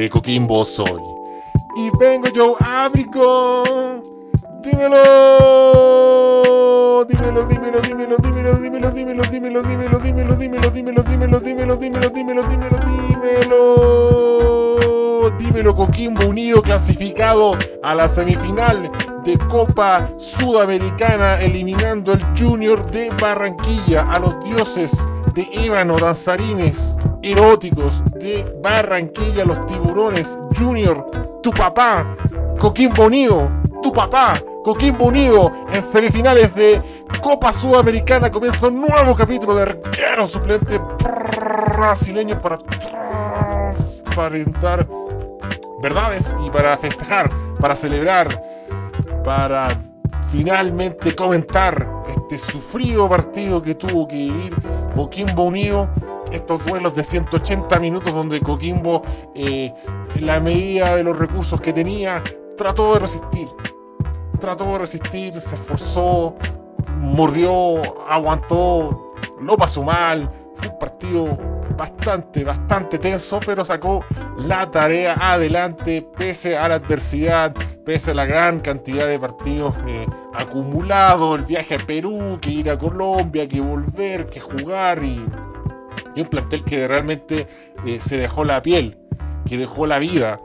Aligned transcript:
de 0.00 0.08
Coquimbo 0.08 0.64
soy. 0.64 1.02
Y 1.76 1.90
vengo 1.98 2.28
yo, 2.28 2.56
Ábrico. 2.60 3.62
Dímelo. 4.62 5.02
Dímelo, 7.08 7.46
dímelo, 7.46 7.80
dímelo, 7.80 8.16
dímelo, 8.16 8.54
dímelo, 8.56 8.90
dímelo, 8.90 9.24
dímelo, 9.26 9.62
dímelo, 9.62 9.62
dímelo, 9.62 9.96
dímelo, 9.98 10.70
dímelo, 10.70 10.70
dímelo, 10.70 11.02
dímelo, 11.40 11.76
dímelo, 11.76 11.76
dímelo, 11.76 12.42
dímelo, 12.48 12.78
dímelo. 12.78 13.72
Dímelo 15.38 15.74
Coquimbo 15.76 16.26
Unido 16.26 16.62
clasificado 16.62 17.56
a 17.82 17.94
la 17.94 18.08
semifinal 18.08 18.90
de 19.24 19.38
Copa 19.48 20.08
Sudamericana 20.16 21.40
eliminando 21.40 22.12
el 22.14 22.24
Junior 22.38 22.90
de 22.90 23.10
Barranquilla 23.20 24.10
a 24.10 24.18
los 24.18 24.42
dioses 24.44 25.06
de 25.34 25.46
ébano 25.64 25.98
danzarines 25.98 26.96
eróticos 27.22 28.02
de 28.18 28.44
Barranquilla, 28.62 29.44
los 29.44 29.66
tiburones 29.66 30.38
Junior, 30.58 31.06
tu 31.42 31.52
papá, 31.52 32.16
Coquimbo 32.58 33.06
Unido, 33.06 33.48
tu 33.82 33.92
papá, 33.92 34.34
Coquimbo 34.64 35.06
Unido 35.06 35.52
en 35.72 35.82
semifinales 35.82 36.54
de 36.54 36.82
Copa 37.20 37.52
Sudamericana 37.52 38.30
comienza 38.30 38.68
un 38.68 38.80
nuevo 38.80 39.14
capítulo 39.14 39.54
de 39.54 39.62
arquero 39.62 40.26
suplente 40.26 40.80
brasileño 41.76 42.40
para 42.40 42.58
transparentar 42.58 44.88
verdades 45.80 46.34
y 46.44 46.50
para 46.50 46.76
festejar, 46.78 47.30
para 47.58 47.74
celebrar, 47.74 48.42
para 49.24 49.68
finalmente 50.30 51.14
comentar 51.14 52.04
este 52.08 52.38
sufrido 52.38 53.08
partido 53.08 53.62
que 53.62 53.74
tuvo 53.74 54.08
que 54.08 54.14
vivir 54.14 54.56
Coquimbo 54.94 55.44
Unido 55.44 55.88
estos 56.32 56.64
duelos 56.64 56.94
de 56.94 57.04
180 57.04 57.78
minutos 57.78 58.12
donde 58.12 58.40
Coquimbo, 58.40 59.02
eh, 59.34 59.72
en 60.14 60.26
la 60.26 60.40
medida 60.40 60.96
de 60.96 61.04
los 61.04 61.18
recursos 61.18 61.60
que 61.60 61.72
tenía, 61.72 62.22
trató 62.56 62.94
de 62.94 63.00
resistir. 63.00 63.48
Trató 64.40 64.64
de 64.72 64.78
resistir, 64.78 65.40
se 65.40 65.54
esforzó, 65.54 66.34
mordió, 66.98 67.80
aguantó, 68.08 69.14
lo 69.40 69.56
pasó 69.56 69.82
mal. 69.82 70.30
Fue 70.54 70.68
un 70.68 70.78
partido 70.78 71.52
bastante, 71.76 72.44
bastante 72.44 72.98
tenso, 72.98 73.40
pero 73.44 73.64
sacó 73.64 74.04
la 74.36 74.70
tarea 74.70 75.14
adelante 75.18 76.06
pese 76.16 76.56
a 76.56 76.68
la 76.68 76.76
adversidad, 76.76 77.54
pese 77.84 78.12
a 78.12 78.14
la 78.14 78.24
gran 78.24 78.60
cantidad 78.60 79.06
de 79.06 79.18
partidos 79.18 79.74
eh, 79.86 80.06
acumulados, 80.34 81.38
el 81.38 81.44
viaje 81.44 81.76
a 81.76 81.78
Perú, 81.78 82.38
que 82.40 82.50
ir 82.50 82.70
a 82.70 82.78
Colombia, 82.78 83.48
que 83.48 83.60
volver, 83.60 84.26
que 84.26 84.40
jugar 84.40 85.02
y 85.02 85.24
y 86.14 86.20
un 86.20 86.28
plantel 86.28 86.64
que 86.64 86.86
realmente 86.86 87.48
eh, 87.86 88.00
se 88.00 88.16
dejó 88.16 88.44
la 88.44 88.62
piel, 88.62 88.98
que 89.46 89.56
dejó 89.56 89.86
la 89.86 89.98
vida, 89.98 90.40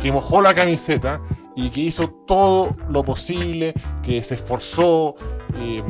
que 0.00 0.12
mojó 0.12 0.40
la 0.40 0.54
camiseta 0.54 1.20
y 1.56 1.70
que 1.70 1.80
hizo 1.80 2.08
todo 2.26 2.76
lo 2.88 3.04
posible, 3.04 3.74
que 4.02 4.22
se 4.22 4.34
esforzó 4.34 5.16
eh, 5.56 5.82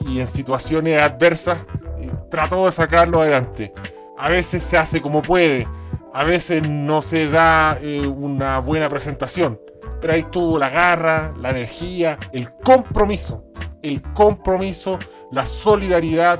y 0.00 0.20
en 0.20 0.26
situaciones 0.26 1.00
adversas 1.00 1.58
eh, 1.98 2.12
trató 2.30 2.66
de 2.66 2.72
sacarlo 2.72 3.20
adelante. 3.20 3.72
A 4.18 4.28
veces 4.28 4.62
se 4.62 4.78
hace 4.78 5.02
como 5.02 5.22
puede, 5.22 5.68
a 6.12 6.24
veces 6.24 6.68
no 6.68 7.02
se 7.02 7.28
da 7.28 7.78
una 8.16 8.60
buena 8.60 8.88
presentación, 8.88 9.60
pero 10.00 10.12
ahí 10.12 10.20
estuvo 10.20 10.58
la 10.58 10.70
garra, 10.70 11.34
la 11.40 11.50
energía, 11.50 12.18
el 12.32 12.54
compromiso, 12.54 13.44
el 13.82 14.00
compromiso, 14.14 14.98
la 15.32 15.44
solidaridad 15.44 16.38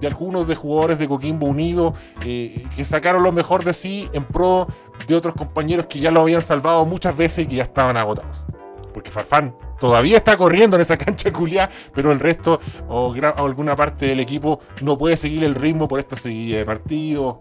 de 0.00 0.06
algunos 0.06 0.46
de 0.46 0.54
jugadores 0.54 0.98
de 0.98 1.08
Coquimbo 1.08 1.46
Unido 1.46 1.94
eh, 2.24 2.66
que 2.74 2.84
sacaron 2.84 3.22
lo 3.22 3.32
mejor 3.32 3.64
de 3.64 3.72
sí 3.72 4.08
en 4.12 4.24
pro 4.24 4.66
de 5.06 5.14
otros 5.14 5.34
compañeros 5.34 5.86
que 5.86 5.98
ya 6.00 6.10
lo 6.10 6.20
habían 6.20 6.42
salvado 6.42 6.84
muchas 6.84 7.16
veces 7.16 7.44
y 7.44 7.46
que 7.48 7.56
ya 7.56 7.64
estaban 7.64 7.96
agotados. 7.96 8.44
Porque 8.92 9.10
Farfán 9.10 9.54
todavía 9.78 10.16
está 10.18 10.36
corriendo 10.36 10.76
en 10.76 10.82
esa 10.82 10.96
cancha 10.98 11.32
culiá, 11.32 11.70
pero 11.94 12.12
el 12.12 12.20
resto 12.20 12.60
o, 12.88 13.14
alguna 13.36 13.76
parte 13.76 14.06
del 14.06 14.20
equipo 14.20 14.60
no 14.82 14.96
puede 14.96 15.16
seguir 15.16 15.44
el 15.44 15.54
ritmo 15.54 15.88
por 15.88 16.00
esta 16.00 16.16
seguida 16.16 16.58
de 16.58 16.66
partidos, 16.66 17.36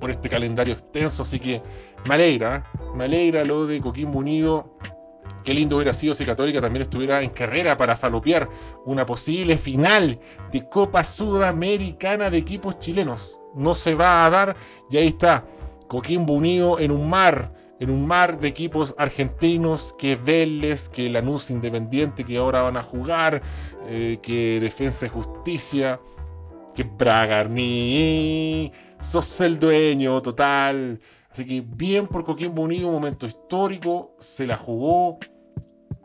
por 0.00 0.10
este 0.10 0.28
calendario 0.28 0.74
extenso. 0.74 1.22
Así 1.22 1.38
que 1.40 1.62
me 2.08 2.14
alegra, 2.14 2.70
me 2.94 3.04
alegra 3.04 3.44
lo 3.44 3.66
de 3.66 3.80
Coquimbo 3.80 4.18
Unido 4.18 4.76
Qué 5.46 5.54
lindo 5.54 5.76
hubiera 5.76 5.94
sido 5.94 6.12
si 6.12 6.26
Católica 6.26 6.60
también 6.60 6.82
estuviera 6.82 7.22
en 7.22 7.30
carrera 7.30 7.76
para 7.76 7.94
falopear 7.94 8.48
una 8.84 9.06
posible 9.06 9.56
final 9.56 10.18
de 10.50 10.68
Copa 10.68 11.04
Sudamericana 11.04 12.30
de 12.30 12.38
equipos 12.38 12.80
chilenos. 12.80 13.38
No 13.54 13.76
se 13.76 13.94
va 13.94 14.26
a 14.26 14.30
dar 14.30 14.56
y 14.90 14.96
ahí 14.96 15.06
está. 15.06 15.46
Coquimbo 15.86 16.32
unido 16.32 16.80
en 16.80 16.90
un 16.90 17.08
mar, 17.08 17.54
en 17.78 17.90
un 17.90 18.08
mar 18.08 18.40
de 18.40 18.48
equipos 18.48 18.96
argentinos, 18.98 19.94
que 19.96 20.16
Vélez, 20.16 20.88
que 20.88 21.08
Lanús 21.08 21.52
Independiente, 21.52 22.24
que 22.24 22.38
ahora 22.38 22.62
van 22.62 22.76
a 22.76 22.82
jugar, 22.82 23.40
eh, 23.86 24.18
que 24.20 24.58
Defensa 24.60 25.06
y 25.06 25.10
Justicia, 25.10 26.00
que 26.74 26.82
Bragarni, 26.82 28.72
sos 28.98 29.40
el 29.42 29.60
dueño 29.60 30.20
total. 30.22 31.00
Así 31.30 31.46
que 31.46 31.60
bien 31.64 32.08
por 32.08 32.24
Coquimbo 32.24 32.62
Unido, 32.62 32.90
momento 32.90 33.26
histórico, 33.26 34.16
se 34.18 34.44
la 34.48 34.56
jugó, 34.56 35.20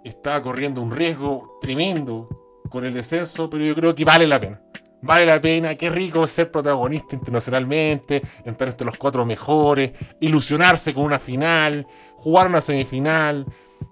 estaba 0.03 0.41
corriendo 0.41 0.81
un 0.81 0.91
riesgo 0.91 1.57
tremendo 1.61 2.27
con 2.69 2.85
el 2.85 2.93
descenso, 2.93 3.49
pero 3.49 3.63
yo 3.63 3.75
creo 3.75 3.95
que 3.95 4.05
vale 4.05 4.27
la 4.27 4.39
pena. 4.39 4.61
Vale 5.03 5.25
la 5.25 5.41
pena, 5.41 5.75
qué 5.75 5.89
rico 5.89 6.27
ser 6.27 6.51
protagonista 6.51 7.15
internacionalmente, 7.15 8.21
entrar 8.45 8.69
entre 8.69 8.85
los 8.85 8.97
cuatro 8.97 9.25
mejores, 9.25 9.91
ilusionarse 10.19 10.93
con 10.93 11.05
una 11.05 11.19
final, 11.19 11.87
jugar 12.17 12.47
una 12.47 12.61
semifinal. 12.61 13.47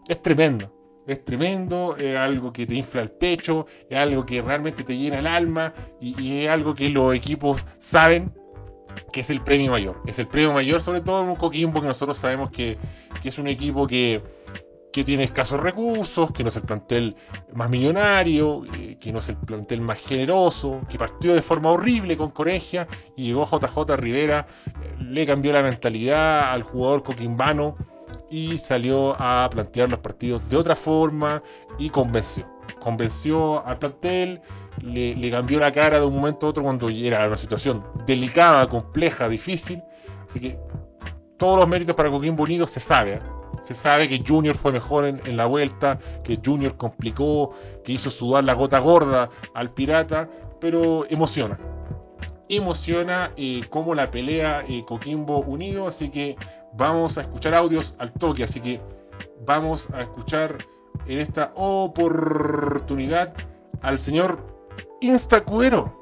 Es 0.08 0.22
tremendo, 0.22 0.72
es 1.08 1.26
tremendo, 1.26 1.98
es 1.98 2.16
algo 2.16 2.54
que 2.54 2.68
te 2.68 2.76
infla 2.76 3.02
el 3.02 3.10
pecho, 3.10 3.66
es 3.90 3.98
algo 3.98 4.24
que 4.24 4.42
realmente 4.42 4.84
te 4.84 4.96
llena 4.96 5.18
el 5.18 5.26
alma 5.26 5.74
y, 6.00 6.44
es 6.44 6.50
algo 6.50 6.76
que 6.76 6.90
los 6.90 7.16
equipos 7.16 7.66
saben 7.80 8.32
que 9.12 9.22
es 9.22 9.30
el 9.32 9.42
premio 9.42 9.72
mayor. 9.72 10.02
Es 10.06 10.20
el 10.20 10.28
premio 10.28 10.54
mayor, 10.54 10.80
sobre 10.82 11.02
todo 11.02 11.24
en 11.24 11.30
un 11.30 11.36
Coquimbo 11.36 11.82
que 11.82 11.88
nosotros 11.88 12.18
sabemos 12.18 12.52
que, 12.52 12.78
es 13.24 13.40
un 13.40 13.48
equipo 13.48 13.88
que, 13.88 14.22
tiene 15.04 15.24
escasos 15.24 15.60
recursos, 15.60 16.32
que 16.32 16.44
no 16.44 16.50
es 16.50 16.56
el 16.56 16.64
plantel 16.64 17.16
más 17.54 17.70
millonario, 17.70 18.64
eh, 18.76 18.98
que 19.00 19.12
no 19.12 19.20
es 19.20 19.30
el 19.30 19.38
plantel 19.38 19.82
más 19.82 20.00
generoso, 20.00 20.82
que 20.90 20.98
partió 20.98 21.34
de 21.34 21.42
forma 21.42 21.72
horrible 21.72 22.18
con 22.18 22.32
Coregia 22.32 22.88
y 23.16 23.28
llegó 23.28 23.46
JJ 23.46 23.96
Rivera, 23.98 24.48
eh, 24.68 24.96
le 25.00 25.26
cambió 25.26 25.54
la 25.54 25.62
mentalidad 25.62 26.52
al 26.52 26.64
jugador 26.64 27.04
coquimbano 27.04 27.76
y 28.30 28.58
salió 28.58 29.16
a 29.20 29.48
plantear 29.52 29.90
los 29.90 30.00
partidos 30.00 30.48
de 30.50 30.58
otra 30.58 30.76
forma 30.76 31.44
y 31.78 31.90
convenció. 31.90 32.48
Convenció 32.80 33.66
al 33.66 33.78
plantel, 33.78 34.42
le, 34.82 35.32
cambió 35.32 35.60
la 35.60 35.72
cara 35.72 36.00
de 36.00 36.06
un 36.06 36.16
momento 36.16 36.48
a 36.48 36.50
otro 36.50 36.64
cuando 36.64 36.90
era 36.90 37.28
una 37.28 37.38
situación 37.38 37.84
delicada, 38.06 38.68
compleja, 38.68 39.28
difícil. 39.28 39.84
Así 40.28 40.40
que 40.40 40.60
todos 41.38 41.60
los 41.60 41.68
méritos 41.68 41.96
para 41.96 42.10
Coquimbo 42.10 42.44
Unido 42.44 42.68
se 42.68 42.80
sabe. 42.80 43.14
¿eh? 43.16 43.39
Se 43.62 43.76
sabe 43.76 44.08
que 44.08 44.24
Junior 44.26 44.56
fue 44.56 44.72
mejor 44.72 45.06
en, 45.06 45.38
la 45.38 45.46
vuelta, 45.46 46.00
que 46.24 46.40
Junior 46.44 46.78
complicó, 46.78 47.52
que 47.84 47.92
hizo 47.92 48.10
sudar 48.10 48.44
la 48.44 48.54
gota 48.54 48.80
gorda 48.80 49.30
al 49.54 49.72
pirata, 49.72 50.30
pero 50.60 51.06
emociona. 51.10 51.58
Emociona 52.48 53.32
eh, 53.38 53.62
como 53.70 53.94
la 53.94 54.10
pelea 54.10 54.64
eh, 54.68 54.84
Coquimbo 54.88 55.40
Unido, 55.40 55.88
así 55.88 56.10
que 56.10 56.36
vamos 56.74 57.18
a 57.18 57.22
escuchar 57.22 57.54
audios 57.54 57.96
al 58.00 58.12
toque, 58.12 58.44
así 58.44 58.62
que 58.62 58.82
vamos 59.46 59.92
a 59.94 60.02
escuchar 60.02 60.58
en 61.06 61.20
esta 61.20 61.52
oportunidad 61.56 63.34
al 63.82 64.00
señor 64.00 64.46
Instacuero. 65.02 65.99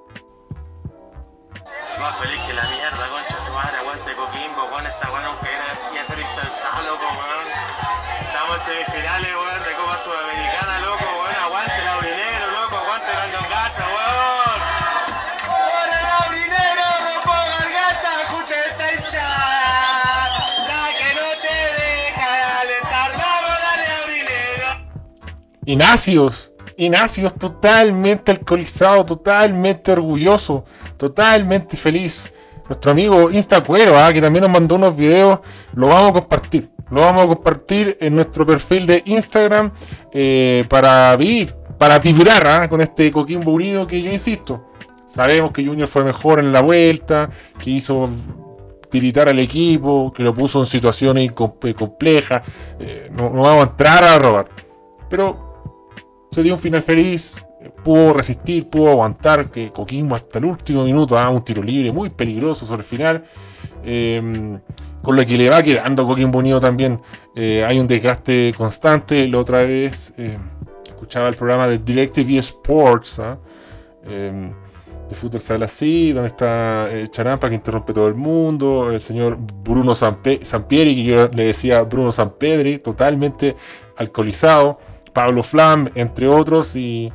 Semifinales, 8.58 9.30
weón, 9.30 9.64
de 9.64 9.74
Copa 9.78 9.98
Sudamericana, 9.98 10.80
loco, 10.82 11.06
weón, 11.22 11.36
aguante 11.46 11.78
el 11.80 11.88
aurinero, 11.90 12.46
loco, 12.58 12.76
aguante 12.78 13.12
el 13.14 13.48
casa, 13.48 13.84
weón. 13.86 14.60
¡Por 15.46 15.88
el 15.94 16.08
aurinero, 16.26 16.86
rompo 17.06 17.34
garganta, 17.54 18.10
escucha 18.22 18.56
esta 18.66 18.86
hinchada! 18.94 19.62
La 20.68 20.84
que 20.98 21.10
no 21.14 21.28
te 21.38 21.56
deja 21.78 22.28
de 22.34 22.42
alentar, 22.62 23.10
vamos, 23.14 23.56
dale. 23.62 23.86
Ignacios. 25.66 26.52
Ignacio 26.78 27.30
totalmente 27.32 28.32
alcoholizado, 28.32 29.06
totalmente 29.06 29.92
orgulloso, 29.92 30.64
totalmente 30.98 31.78
feliz. 31.78 32.34
Nuestro 32.68 32.92
amigo 32.92 33.32
Instacuero, 33.32 33.98
¿ah? 33.98 34.12
que 34.14 34.22
también 34.22 34.44
nos 34.44 34.52
mandó 34.52 34.76
unos 34.76 34.96
videos, 34.96 35.40
lo 35.74 35.88
vamos 35.88 36.12
a 36.12 36.14
compartir. 36.14 36.77
Lo 36.90 37.02
vamos 37.02 37.26
a 37.26 37.28
compartir 37.28 37.98
en 38.00 38.16
nuestro 38.16 38.46
perfil 38.46 38.88
de 38.88 39.04
Instagram 39.06 39.72
eh, 40.14 40.66
para 40.70 41.16
vivir, 41.16 41.56
para 41.78 42.00
vibrar 42.00 42.48
¿ah? 42.48 42.70
con 42.70 42.82
este 42.82 43.12
Coquimbo 43.12 43.52
Unido 43.52 43.86
que 43.86 44.02
yo 44.02 44.12
insisto. 44.12 44.64
Sabemos 45.06 45.52
que 45.52 45.66
Junior 45.66 45.88
fue 45.88 46.04
mejor 46.04 46.40
en 46.40 46.52
la 46.52 46.62
vuelta, 46.62 47.30
que 47.64 47.70
hizo 47.70 48.10
tiritar 48.90 49.30
al 49.30 49.40
equipo, 49.40 50.12
que 50.14 50.24
lo 50.24 50.34
puso 50.34 50.60
en 50.60 50.66
situaciones 50.66 51.32
complejas. 51.32 52.42
Eh, 52.80 53.10
no, 53.12 53.30
vamos 53.32 53.66
a 53.66 53.70
entrar 53.70 54.04
a 54.04 54.20
robar. 54.20 54.50
Pero 55.10 55.48
se 56.32 56.44
dio 56.44 56.54
un 56.54 56.60
final 56.60 56.84
feliz, 56.84 57.47
pudo 57.84 58.14
resistir, 58.14 58.70
pudo 58.70 58.90
aguantar, 58.92 59.50
que 59.50 59.72
Coquimbo 59.72 60.16
hasta 60.16 60.40
el 60.40 60.46
último 60.46 60.84
minuto 60.84 61.18
haga 61.18 61.30
un 61.30 61.44
tiro 61.44 61.64
libre 61.64 61.92
muy 61.92 62.10
peligroso 62.10 62.66
sobre 62.66 62.82
el 62.82 62.88
final. 62.88 63.24
Em, 63.84 64.60
con 65.02 65.16
lo 65.16 65.26
que 65.26 65.38
le 65.38 65.50
va 65.50 65.64
quedando 65.64 66.06
Coquimbo 66.06 66.40
Unido 66.40 66.60
también 66.60 67.00
eh, 67.36 67.64
hay 67.66 67.80
un 67.80 67.88
desgaste 67.88 68.54
constante. 68.58 69.28
La 69.28 69.40
otra 69.40 69.60
vez 69.60 70.14
em, 70.18 70.40
escuchaba 70.88 71.30
el 71.30 71.36
programa 71.36 71.68
de 71.68 71.78
DirecTV 71.78 72.38
Sports. 72.40 73.20
¿ah? 73.20 73.38
Em, 74.06 74.52
de 75.10 75.16
Fútbol 75.16 75.42
Sala 75.42 75.66
así, 75.66 76.12
donde 76.12 76.28
está 76.28 76.88
eh, 76.90 77.08
Charampa 77.10 77.50
que 77.50 77.56
interrumpe 77.56 77.94
todo 77.94 78.08
el 78.08 78.16
mundo, 78.16 78.92
el 78.92 79.02
señor 79.02 79.38
Bruno 79.38 79.96
Sampieri, 79.96 80.96
que 80.96 81.04
yo 81.04 81.30
le 81.30 81.46
decía 81.46 81.82
Bruno 81.84 82.12
Sampedri, 82.12 82.78
totalmente 82.78 83.56
alcoholizado, 83.96 84.80
Pablo 85.14 85.44
Flam, 85.44 85.90
entre 85.96 86.28
otros, 86.28 86.76
y 86.76 87.12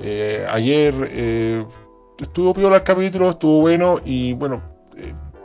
eh, 0.00 0.46
ayer 0.50 0.94
eh, 1.10 1.66
estuvo 2.18 2.54
peor 2.54 2.74
el 2.74 2.82
capítulo, 2.82 3.30
estuvo 3.30 3.60
bueno, 3.60 3.98
y 4.04 4.32
bueno, 4.32 4.62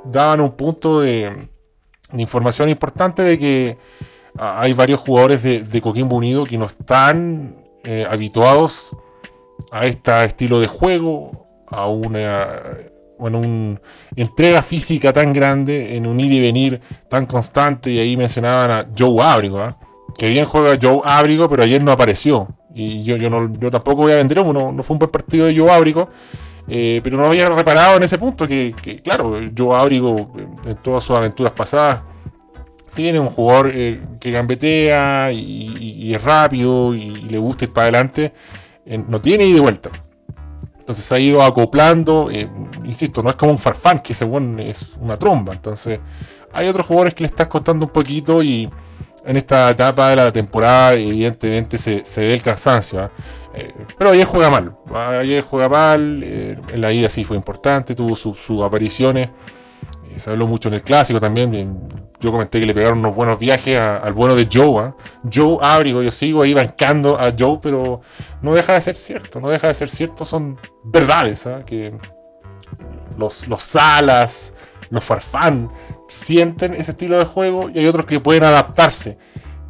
daban 0.05 0.41
un 0.41 0.51
punto 0.51 1.01
de, 1.01 1.49
información 2.13 2.69
importante 2.69 3.21
de 3.21 3.37
que 3.37 3.77
ah, 4.37 4.61
hay 4.61 4.73
varios 4.73 4.99
jugadores 4.99 5.43
de, 5.43 5.81
Coquimbo 5.81 6.15
Unido 6.15 6.45
que 6.45 6.57
no 6.57 6.65
están 6.65 7.63
habituados 8.09 8.91
a 9.71 9.85
este 9.85 10.25
estilo 10.25 10.59
de 10.59 10.67
juego, 10.67 11.47
a 11.69 11.87
una, 11.87 12.61
bueno, 13.19 13.79
entrega 14.15 14.61
física 14.61 15.13
tan 15.13 15.33
grande, 15.33 15.95
en 15.95 16.05
un 16.05 16.19
ir 16.19 16.31
y 16.31 16.41
venir 16.41 16.81
tan 17.09 17.25
constante, 17.25 17.91
y 17.91 17.99
ahí 17.99 18.17
mencionaban 18.17 18.71
a 18.71 18.87
Joe 18.97 19.21
Abrigo, 19.23 19.59
¿ah? 19.59 19.77
que 20.17 20.29
bien 20.29 20.45
juega 20.45 20.77
Joe 20.81 21.01
Abrigo, 21.03 21.49
pero 21.49 21.63
ayer 21.63 21.83
no 21.83 21.91
apareció. 21.91 22.47
Y 22.77 23.03
yo, 23.03 23.17
yo, 23.17 23.29
no, 23.29 23.49
tampoco 23.71 24.03
voy 24.03 24.11
a 24.11 24.17
vender 24.17 24.39
uno, 24.39 24.71
no 24.71 24.83
fue 24.83 24.93
un 24.93 24.99
buen 24.99 25.11
partido 25.11 25.47
de 25.47 25.57
Joe 25.57 25.71
Abrigo. 25.71 26.09
Eh, 26.69 26.99
pero 27.01 27.15
no 27.17 27.25
había 27.25 27.47
reparado 27.47 27.95
en 27.95 28.03
ese 28.03 28.17
punto 28.17 28.45
que, 28.45 28.73
claro, 29.03 29.39
Joe 29.57 29.77
Abrigo 29.77 30.33
en 30.65 30.75
todas 30.77 31.03
sus 31.03 31.15
aventuras 31.15 31.53
pasadas, 31.53 32.01
si 32.89 33.03
bien 33.03 33.19
un 33.19 33.29
jugador 33.29 33.71
eh, 33.73 34.01
que 34.19 34.31
gambetea 34.31 35.31
y, 35.31 36.13
es 36.13 36.23
rápido 36.23 36.95
y, 36.95 37.11
le 37.11 37.37
gusta 37.37 37.65
ir 37.65 37.73
para 37.73 37.85
adelante, 37.85 38.33
eh, 38.85 38.97
no 39.07 39.21
tiene 39.21 39.45
ida 39.45 39.55
de 39.55 39.61
vuelta. 39.61 39.89
Entonces 40.79 41.03
se 41.03 41.15
ha 41.15 41.19
ido 41.19 41.41
acoplando, 41.43 42.29
eh, 42.31 42.49
insisto, 42.85 43.21
no 43.21 43.29
es 43.29 43.35
como 43.35 43.51
un 43.51 43.59
farfán, 43.59 43.99
que 43.99 44.13
según 44.13 44.59
es 44.59 44.93
una 45.01 45.19
tromba. 45.19 45.53
Entonces 45.53 45.99
hay 46.53 46.67
otros 46.67 46.85
jugadores 46.85 47.13
que 47.13 47.23
le 47.23 47.27
estás 47.27 47.47
costando 47.47 47.85
un 47.85 47.91
poquito 47.91 48.41
y 48.41 48.69
en 49.27 49.37
esta 49.37 49.69
etapa 49.69 50.09
de 50.09 50.15
la 50.15 50.31
temporada 50.31 50.93
evidentemente 50.93 51.77
se, 51.77 52.01
ve 52.17 52.33
el 52.33 52.41
cansancio. 52.41 53.01
¿ah? 53.01 53.11
Eh, 53.53 53.73
pero 53.97 54.11
ayer 54.11 54.25
juega 54.25 54.49
mal, 54.49 54.75
ayer 55.19 55.43
juega 55.43 55.69
mal, 55.69 56.21
eh, 56.23 56.57
en 56.71 56.81
la 56.81 56.91
ida 56.91 57.09
sí 57.09 57.23
fue 57.23 57.37
importante, 57.37 57.95
tuvo 57.95 58.15
sus 58.15 58.63
apariciones 58.63 59.29
se 60.19 60.29
habló 60.29 60.47
mucho 60.47 60.69
en 60.69 60.75
el 60.75 60.83
clásico 60.83 61.19
también. 61.19 61.79
Yo 62.19 62.31
comenté 62.31 62.59
que 62.59 62.65
le 62.65 62.73
pegaron 62.73 62.99
unos 62.99 63.15
buenos 63.15 63.39
viajes 63.39 63.79
al 63.79 64.13
bueno 64.13 64.35
de 64.35 64.47
Joe. 64.51 64.83
¿ah? 64.83 64.95
Joe 65.31 65.57
Abrigo, 65.61 66.01
yo 66.01 66.11
sigo 66.11 66.41
ahí 66.41 66.53
bancando 66.53 67.19
a 67.19 67.33
Joe, 67.37 67.59
pero 67.61 68.01
no 68.41 68.55
deja 68.55 68.73
de 68.73 68.81
ser 68.81 68.95
cierto. 68.95 69.39
No 69.39 69.49
deja 69.49 69.67
de 69.67 69.73
ser 69.73 69.89
cierto, 69.89 70.25
son 70.25 70.59
verdades. 70.83 71.45
¿ah? 71.45 71.63
Que 71.65 71.93
los, 73.17 73.47
los 73.47 73.61
Salas, 73.61 74.53
los 74.89 75.03
Farfán 75.03 75.69
sienten 76.07 76.73
ese 76.73 76.91
estilo 76.91 77.17
de 77.17 77.25
juego 77.25 77.69
y 77.69 77.79
hay 77.79 77.87
otros 77.87 78.05
que 78.05 78.19
pueden 78.19 78.43
adaptarse. 78.43 79.17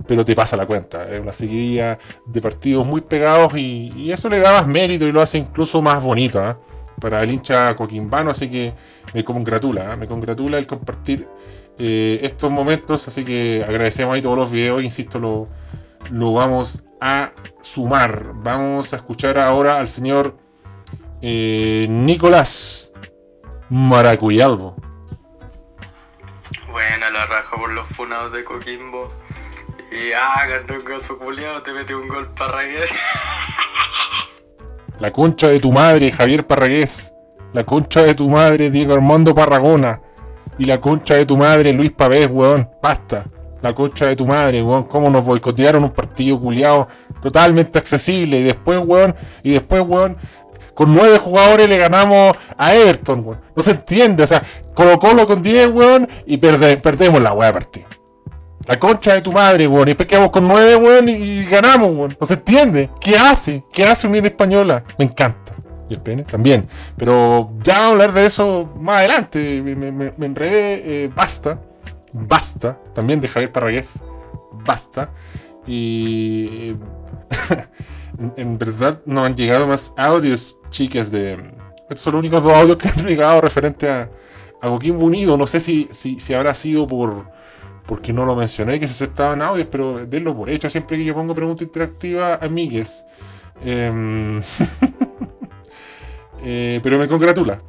Pero 0.07 0.23
te 0.23 0.35
pasa 0.35 0.55
la 0.55 0.65
cuenta. 0.65 1.07
Es 1.09 1.21
una 1.21 1.33
seguidilla 1.33 1.99
de 2.25 2.41
partidos 2.41 2.85
muy 2.85 3.01
pegados 3.01 3.55
y, 3.55 4.11
eso 4.11 4.29
le 4.29 4.39
da 4.39 4.53
más 4.53 4.67
mérito 4.67 5.05
y 5.05 5.11
lo 5.11 5.21
hace 5.21 5.37
incluso 5.37 5.81
más 5.81 6.01
bonito. 6.01 6.39
¿ah? 6.39 6.57
para 6.99 7.21
el 7.21 7.29
hincha 7.29 7.75
coquimbano, 7.75 8.31
así 8.31 8.49
que 8.49 8.73
me 9.13 9.23
congratula, 9.23 9.93
¿eh? 9.93 9.97
me 9.97 10.07
congratula 10.07 10.57
el 10.57 10.65
compartir 10.65 11.27
eh, 11.77 12.19
estos 12.23 12.49
momentos, 12.49 13.07
así 13.07 13.23
que 13.23 13.63
agradecemos 13.67 14.15
ahí 14.15 14.21
todos 14.23 14.35
los 14.35 14.51
videos, 14.51 14.81
insisto, 14.81 15.19
lo, 15.19 15.47
lo 16.11 16.33
vamos 16.33 16.83
a 16.99 17.31
sumar. 17.59 18.31
Vamos 18.35 18.93
a 18.93 18.97
escuchar 18.97 19.37
ahora 19.37 19.79
al 19.79 19.87
señor 19.87 20.37
eh, 21.21 21.87
Nicolás 21.89 22.91
Maracuyalvo. 23.69 24.75
Buena 26.71 27.09
la 27.09 27.25
raja 27.25 27.55
por 27.55 27.71
los 27.71 27.87
funados 27.87 28.33
de 28.33 28.43
Coquimbo. 28.43 29.11
Y 29.91 30.11
ah, 30.13 30.47
un 30.69 30.81
caso 30.81 31.17
culiado, 31.17 31.63
te 31.63 31.71
mete 31.71 31.95
un 31.95 32.07
gol 32.07 32.29
para 32.37 32.61
La 34.99 35.13
concha 35.13 35.47
de 35.47 35.59
tu 35.59 35.71
madre, 35.71 36.11
Javier 36.11 36.45
Parragués. 36.45 37.13
La 37.53 37.65
concha 37.65 38.01
de 38.01 38.15
tu 38.15 38.29
madre, 38.29 38.69
Diego 38.69 38.93
Armando 38.93 39.33
Parragona. 39.33 40.01
Y 40.57 40.65
la 40.65 40.81
concha 40.81 41.15
de 41.15 41.25
tu 41.25 41.37
madre, 41.37 41.71
Luis 41.71 41.91
Pavés, 41.91 42.27
weón. 42.29 42.69
Basta. 42.81 43.27
La 43.61 43.73
concha 43.73 44.07
de 44.07 44.15
tu 44.15 44.27
madre, 44.27 44.61
weón. 44.61 44.83
Cómo 44.83 45.09
nos 45.09 45.23
boicotearon 45.23 45.85
un 45.85 45.91
partido 45.91 46.39
culiado 46.39 46.87
totalmente 47.21 47.79
accesible. 47.79 48.39
Y 48.39 48.43
después, 48.43 48.79
weón. 48.83 49.15
Y 49.43 49.53
después, 49.53 49.83
weón. 49.83 50.17
Con 50.77 50.93
nueve 50.93 51.17
jugadores 51.17 51.67
le 51.67 51.79
ganamos 51.79 52.37
a 52.55 52.75
Everton, 52.75 53.23
weón. 53.25 53.41
No 53.55 53.63
se 53.63 53.71
entiende. 53.71 54.21
O 54.21 54.27
sea, 54.27 54.43
Colo 54.75 54.99
Colo 54.99 55.25
con 55.25 55.41
10, 55.41 55.69
weón. 55.69 56.07
Y 56.27 56.37
perdemos 56.37 57.19
la 57.19 57.33
weá 57.33 57.51
partido. 57.51 57.87
La 58.67 58.77
concha 58.77 59.15
de 59.15 59.21
tu 59.21 59.31
madre, 59.31 59.65
weón. 59.65 59.87
Y 59.87 59.95
después 59.95 60.29
con 60.29 60.47
nueve, 60.47 60.75
weón, 60.75 61.09
y 61.09 61.45
ganamos, 61.45 61.89
weón. 61.95 62.15
No 62.21 62.27
se 62.27 62.35
entiende. 62.35 62.91
¿Qué 63.01 63.17
hace? 63.17 63.63
¿Qué 63.73 63.85
hace 63.85 64.05
Unida 64.05 64.27
Española? 64.27 64.83
Me 64.99 65.05
encanta. 65.05 65.55
Y 65.89 65.95
el 65.95 66.01
pene 66.01 66.21
también. 66.21 66.67
Pero 66.95 67.53
ya 67.63 67.87
hablar 67.87 68.13
de 68.13 68.27
eso 68.27 68.71
más 68.79 68.99
adelante. 68.99 69.63
Me, 69.63 70.13
enredé. 70.27 71.05
Eh, 71.05 71.07
basta. 71.07 71.59
Basta. 72.13 72.77
También 72.93 73.19
de 73.19 73.27
Javier 73.27 73.51
Parragués. 73.51 73.99
Basta. 74.63 75.09
Y. 75.65 76.75
en, 78.35 78.57
verdad 78.57 79.01
no 79.05 79.23
han 79.23 79.35
llegado 79.35 79.67
más 79.67 79.93
audios, 79.97 80.59
chicas, 80.69 81.11
de. 81.11 81.33
Estos 81.89 82.01
son 82.01 82.13
los 82.13 82.19
únicos 82.19 82.43
dos 82.43 82.53
audios 82.53 82.77
que 82.77 82.89
han 82.89 83.05
llegado 83.05 83.39
referente 83.41 83.89
a, 83.89 84.11
a 84.61 84.67
Coquimbo 84.67 85.05
Unido. 85.05 85.37
No 85.37 85.47
sé 85.47 85.59
si, 85.59 85.87
si, 85.91 86.19
si 86.19 86.33
habrá 86.33 86.53
sido 86.53 86.87
por 86.87 87.27
porque 87.87 88.11
no 88.11 88.25
lo 88.25 88.35
mencioné, 88.35 88.79
que 88.79 88.87
se 88.87 88.93
aceptaban 88.93 89.41
audios, 89.41 89.69
pero 89.71 90.05
denlo 90.05 90.35
por 90.35 90.49
hecho 90.49 90.69
siempre 90.69 90.97
que 90.97 91.05
yo 91.05 91.15
pongo 91.15 91.33
pregunta 91.33 91.63
interactiva, 91.63 92.35
amigues. 92.35 93.05
Em, 93.63 94.41
eh, 96.43 96.79
pero 96.83 96.99
me 96.99 97.07
congratula. 97.07 97.61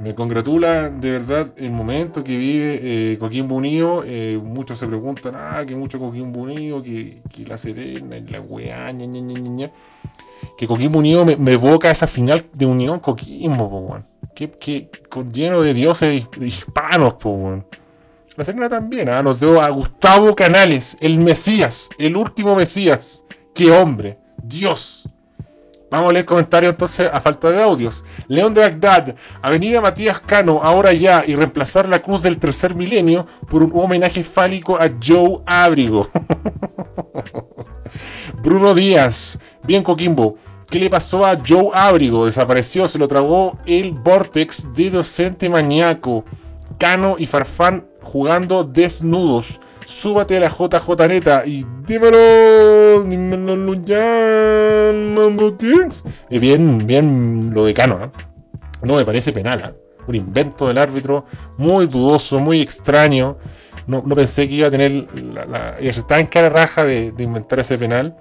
Me 0.00 0.14
congratula 0.14 0.88
de 0.88 1.10
verdad 1.10 1.52
el 1.58 1.72
momento 1.72 2.24
que 2.24 2.38
vive 2.38 2.80
eh, 2.82 3.18
Coquimbo 3.18 3.54
Unido. 3.54 4.02
Eh, 4.06 4.40
muchos 4.42 4.78
se 4.78 4.86
preguntan, 4.86 5.34
ah, 5.36 5.62
que 5.66 5.76
mucho 5.76 5.98
Coquimbo 5.98 6.40
Unido, 6.40 6.82
que, 6.82 7.20
la 7.46 7.58
Serena, 7.58 8.16
la 8.26 8.40
weá, 8.40 8.90
ña, 8.92 9.04
ña, 9.04 9.20
ña, 9.20 9.70
Que 10.56 10.66
Coquimbo 10.66 11.00
Unido 11.00 11.26
me, 11.26 11.52
evoca 11.52 11.90
esa 11.90 12.06
final 12.06 12.46
de 12.54 12.64
Unión 12.64 12.98
Coquimbo, 13.00 13.68
po, 13.68 14.02
Que, 14.34 14.50
que, 14.50 14.90
con, 15.10 15.30
lleno 15.30 15.60
de 15.60 15.74
dioses 15.74 16.26
hispanos, 16.40 17.14
po, 17.14 17.62
la 18.36 18.44
Serena 18.44 18.70
también, 18.70 19.10
¿ah? 19.10 19.22
nos 19.22 19.38
dio 19.38 19.60
a 19.60 19.68
Gustavo 19.68 20.34
Canales, 20.34 20.96
el 21.02 21.18
Mesías, 21.18 21.90
el 21.98 22.16
último 22.16 22.56
Mesías. 22.56 23.22
¡Qué 23.54 23.70
hombre! 23.70 24.16
¡Dios! 24.42 25.06
Vamos 25.90 26.10
a 26.10 26.12
leer 26.12 26.24
comentarios 26.24 26.72
entonces 26.72 27.10
a 27.12 27.20
falta 27.20 27.50
de 27.50 27.62
audios. 27.62 28.04
León 28.28 28.54
de 28.54 28.60
Bagdad, 28.60 29.16
Avenida 29.42 29.80
Matías 29.80 30.20
Cano, 30.20 30.60
ahora 30.62 30.92
ya, 30.92 31.24
y 31.26 31.34
reemplazar 31.34 31.88
la 31.88 32.00
cruz 32.00 32.22
del 32.22 32.38
tercer 32.38 32.76
milenio 32.76 33.26
por 33.48 33.64
un 33.64 33.72
homenaje 33.74 34.22
fálico 34.22 34.76
a 34.76 34.88
Joe 35.02 35.40
Abrigo. 35.46 36.08
Bruno 38.42 38.74
Díaz, 38.74 39.40
bien 39.64 39.82
Coquimbo. 39.82 40.36
¿Qué 40.70 40.78
le 40.78 40.88
pasó 40.88 41.26
a 41.26 41.36
Joe 41.44 41.70
Abrigo? 41.74 42.26
Desapareció, 42.26 42.86
se 42.86 42.98
lo 42.98 43.08
tragó 43.08 43.58
el 43.66 43.90
Vortex 43.90 44.72
de 44.72 44.90
docente 44.90 45.48
maníaco. 45.48 46.24
Cano 46.78 47.16
y 47.18 47.26
Farfán 47.26 47.88
jugando 48.02 48.62
desnudos. 48.62 49.60
Súbate 49.84 50.36
a 50.36 50.40
la 50.40 50.48
JJ 50.48 51.08
neta 51.08 51.44
y 51.46 51.66
dímelo, 51.86 53.04
dímelo 53.04 53.74
ya, 53.74 54.92
Mambo 54.92 55.56
Kings. 55.56 56.04
Y 56.28 56.38
bien, 56.38 56.78
bien 56.86 57.50
lo 57.52 57.64
de 57.64 57.74
Cano, 57.74 58.12
¿no? 58.82 58.96
me 58.96 59.04
parece 59.04 59.32
penal, 59.32 59.60
¿eh? 59.60 59.90
Un 60.06 60.14
invento 60.14 60.66
del 60.68 60.78
árbitro 60.78 61.26
muy 61.56 61.86
dudoso, 61.86 62.38
muy 62.40 62.60
extraño. 62.60 63.36
No, 63.86 64.02
pensé 64.02 64.48
que 64.48 64.54
iba 64.54 64.68
a 64.68 64.70
tener 64.70 65.06
la, 65.14 65.44
la, 65.46 65.78
en 65.78 66.26
cara 66.26 66.48
raja 66.48 66.84
de, 66.84 67.12
inventar 67.18 67.60
ese 67.60 67.78
penal. 67.78 68.16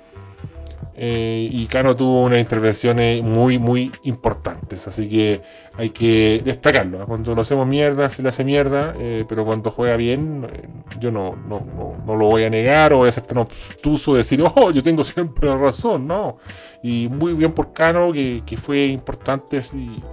Eh, 1.02 1.48
y 1.50 1.66
Cano 1.68 1.96
tuvo 1.96 2.24
unas 2.24 2.40
intervenciones 2.40 3.24
muy, 3.24 3.58
muy 3.58 3.90
importantes. 4.04 4.86
Así 4.86 5.08
que 5.08 5.42
hay 5.78 5.92
que 5.92 6.42
destacarlo. 6.44 7.06
Cuando 7.06 7.34
lo 7.34 7.42
hacemos 7.42 7.66
mierda, 7.66 8.10
se 8.10 8.22
le 8.22 8.28
hace 8.28 8.44
mierda. 8.44 8.94
Eh, 9.00 9.24
pero 9.30 9.46
cuando 9.46 9.72
juega 9.72 9.96
bien, 9.96 10.46
eh, 10.52 10.68
yo 11.00 11.10
no, 11.10 11.38
no, 11.38 11.66
no, 12.06 12.16
lo 12.18 12.26
voy 12.26 12.44
a 12.44 12.50
negar 12.50 12.92
o 12.92 12.98
voy 12.98 13.08
a 13.08 13.14
ser 13.14 13.24
tan 13.24 13.38
obstuso 13.38 14.12
de 14.12 14.18
decir, 14.20 14.44
oh, 14.44 14.72
yo 14.72 14.84
tengo 14.84 15.04
siempre 15.06 15.48
la 15.48 15.58
razón. 15.58 16.06
No. 16.06 16.36
Y 16.84 17.08
muy 17.08 17.32
bien 17.32 17.54
por 17.54 17.72
Cano, 17.72 18.12
que, 18.12 18.44
fue 18.62 18.88
importante 18.88 19.62
y 19.74 20.04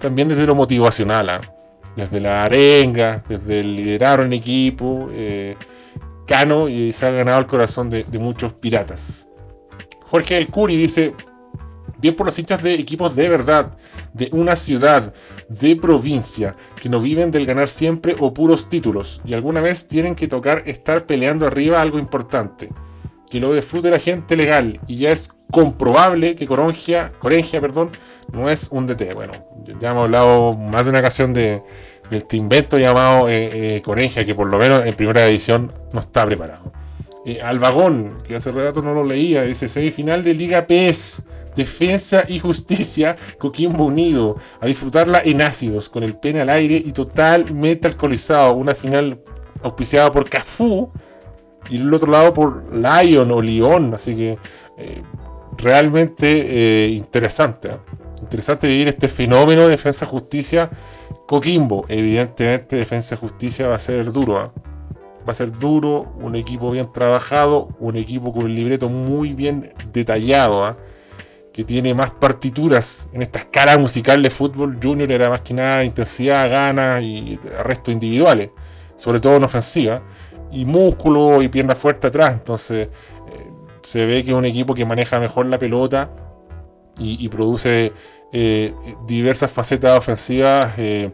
también 0.00 0.26
desde 0.26 0.46
lo 0.46 0.56
motivacional. 0.56 1.42
Desde 1.94 2.18
la 2.18 2.42
arenga, 2.42 3.22
desde 3.28 3.60
el 3.60 3.76
liderar 3.76 4.18
en 4.18 4.32
equipo. 4.32 5.08
Cano 6.26 6.68
y 6.68 6.92
se 6.92 7.06
ha 7.06 7.10
ganado 7.10 7.38
el 7.38 7.46
corazón 7.46 7.88
de 7.88 8.18
muchos 8.18 8.52
piratas. 8.54 9.28
Jorge 10.04 10.38
El 10.38 10.48
Curi 10.48 10.76
dice, 10.76 11.14
bien 11.98 12.14
por 12.14 12.26
los 12.26 12.38
hinchas 12.38 12.62
de 12.62 12.74
equipos 12.74 13.16
de 13.16 13.28
verdad, 13.28 13.76
de 14.12 14.28
una 14.32 14.56
ciudad, 14.56 15.14
de 15.48 15.76
provincia, 15.76 16.54
que 16.80 16.88
no 16.88 17.00
viven 17.00 17.30
del 17.30 17.46
ganar 17.46 17.68
siempre 17.68 18.14
o 18.18 18.32
puros 18.32 18.68
títulos, 18.68 19.20
y 19.24 19.34
alguna 19.34 19.60
vez 19.60 19.88
tienen 19.88 20.14
que 20.14 20.28
tocar 20.28 20.62
estar 20.66 21.06
peleando 21.06 21.46
arriba 21.46 21.80
algo 21.80 21.98
importante, 21.98 22.70
que 23.30 23.40
lo 23.40 23.54
disfrute 23.54 23.90
la 23.90 23.98
gente 23.98 24.36
legal, 24.36 24.80
y 24.86 24.98
ya 24.98 25.10
es 25.10 25.30
comprobable 25.50 26.36
que 26.36 26.46
Corongia, 26.46 27.12
Corengia 27.18 27.60
perdón, 27.60 27.90
no 28.32 28.50
es 28.50 28.68
un 28.70 28.86
DT. 28.86 29.14
Bueno, 29.14 29.32
ya 29.80 29.90
hemos 29.90 30.04
hablado 30.04 30.52
más 30.54 30.84
de 30.84 30.90
una 30.90 31.00
ocasión 31.00 31.32
de, 31.32 31.62
este 32.10 32.36
invento 32.36 32.78
llamado 32.78 33.28
eh, 33.28 33.76
eh, 33.76 33.82
Corengia, 33.82 34.26
que 34.26 34.34
por 34.34 34.48
lo 34.48 34.58
menos 34.58 34.84
en 34.84 34.94
primera 34.94 35.26
edición 35.26 35.72
no 35.92 36.00
está 36.00 36.26
preparado. 36.26 36.72
Eh, 37.26 37.40
al 37.40 37.58
vagón, 37.58 38.18
que 38.26 38.36
hace 38.36 38.52
rato 38.52 38.82
no 38.82 38.92
lo 38.92 39.02
leía, 39.02 39.42
dice 39.44 39.66
semifinal 39.68 40.22
de 40.22 40.34
Liga 40.34 40.66
PES, 40.66 41.22
Defensa 41.56 42.24
y 42.28 42.38
Justicia, 42.38 43.16
Coquimbo 43.38 43.86
Unido, 43.86 44.36
a 44.60 44.66
disfrutarla 44.66 45.22
en 45.24 45.40
ácidos, 45.40 45.88
con 45.88 46.02
el 46.02 46.18
pene 46.18 46.42
al 46.42 46.50
aire 46.50 46.76
y 46.76 46.92
totalmente 46.92 47.88
alcoholizado, 47.88 48.54
una 48.54 48.74
final 48.74 49.22
auspiciada 49.62 50.12
por 50.12 50.28
Cafú 50.28 50.92
y 51.70 51.76
el 51.76 51.94
otro 51.94 52.12
lado 52.12 52.34
por 52.34 52.62
Lion 52.74 53.30
o 53.30 53.40
León, 53.40 53.94
así 53.94 54.14
que 54.14 54.38
eh, 54.76 55.02
realmente 55.56 56.26
eh, 56.26 56.88
interesante, 56.90 57.70
interesante 58.20 58.68
vivir 58.68 58.88
este 58.88 59.08
fenómeno 59.08 59.62
de 59.62 59.70
Defensa-Justicia, 59.70 60.70
Coquimbo, 61.26 61.86
evidentemente 61.88 62.76
Defensa-Justicia 62.76 63.68
va 63.68 63.76
a 63.76 63.78
ser 63.78 64.12
duro, 64.12 64.52
va 65.26 65.32
a 65.32 65.34
ser 65.34 65.52
duro, 65.52 66.12
un 66.20 66.36
equipo 66.36 66.70
bien 66.70 66.92
trabajado, 66.92 67.68
un 67.78 67.96
equipo 67.96 68.32
con 68.32 68.44
un 68.44 68.54
libreto 68.54 68.88
muy 68.88 69.32
bien 69.32 69.72
detallado, 69.92 70.64
¿ah? 70.64 70.76
que 71.52 71.64
tiene 71.64 71.94
más 71.94 72.10
partituras 72.10 73.08
en 73.12 73.22
esta 73.22 73.38
escala 73.38 73.78
musical 73.78 74.22
de 74.22 74.30
fútbol. 74.30 74.78
Junior 74.82 75.10
era 75.12 75.30
más 75.30 75.42
que 75.42 75.54
nada 75.54 75.84
intensidad, 75.84 76.50
ganas 76.50 77.02
y 77.02 77.38
arrestos 77.58 77.94
individuales, 77.94 78.50
sobre 78.96 79.20
todo 79.20 79.36
en 79.36 79.44
ofensiva, 79.44 80.02
y 80.50 80.64
músculo 80.64 81.42
y 81.42 81.48
pierna 81.48 81.76
fuerte 81.76 82.08
atrás. 82.08 82.32
Entonces 82.32 82.88
eh, 82.88 83.50
se 83.82 84.04
ve 84.04 84.24
que 84.24 84.32
es 84.32 84.36
un 84.36 84.44
equipo 84.44 84.74
que 84.74 84.84
maneja 84.84 85.20
mejor 85.20 85.46
la 85.46 85.58
pelota 85.58 86.10
y, 86.98 87.28
produce 87.28 87.92
eh, 88.32 88.72
diversas 89.06 89.50
facetas 89.50 89.98
ofensivas 89.98 90.74
eh, 90.78 91.10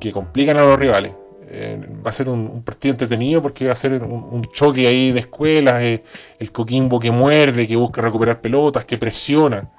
que 0.00 0.12
complican 0.12 0.56
a 0.56 0.64
los 0.64 0.78
rivales. 0.78 1.12
Eh, 1.48 1.80
va 2.04 2.10
a 2.10 2.12
ser 2.12 2.28
un, 2.28 2.62
partido 2.62 2.92
entretenido 2.92 3.40
porque 3.40 3.66
va 3.66 3.72
a 3.72 3.76
ser 3.76 4.02
un, 4.02 4.44
choque 4.52 4.86
ahí 4.86 5.12
de 5.12 5.20
escuelas, 5.20 5.80
eh, 5.82 6.02
el 6.40 6.50
Coquimbo 6.50 6.98
que 6.98 7.12
muerde, 7.12 7.68
que 7.68 7.76
busca 7.76 8.02
recuperar 8.02 8.40
pelotas, 8.40 8.84
que 8.84 8.98
presiona 8.98 9.70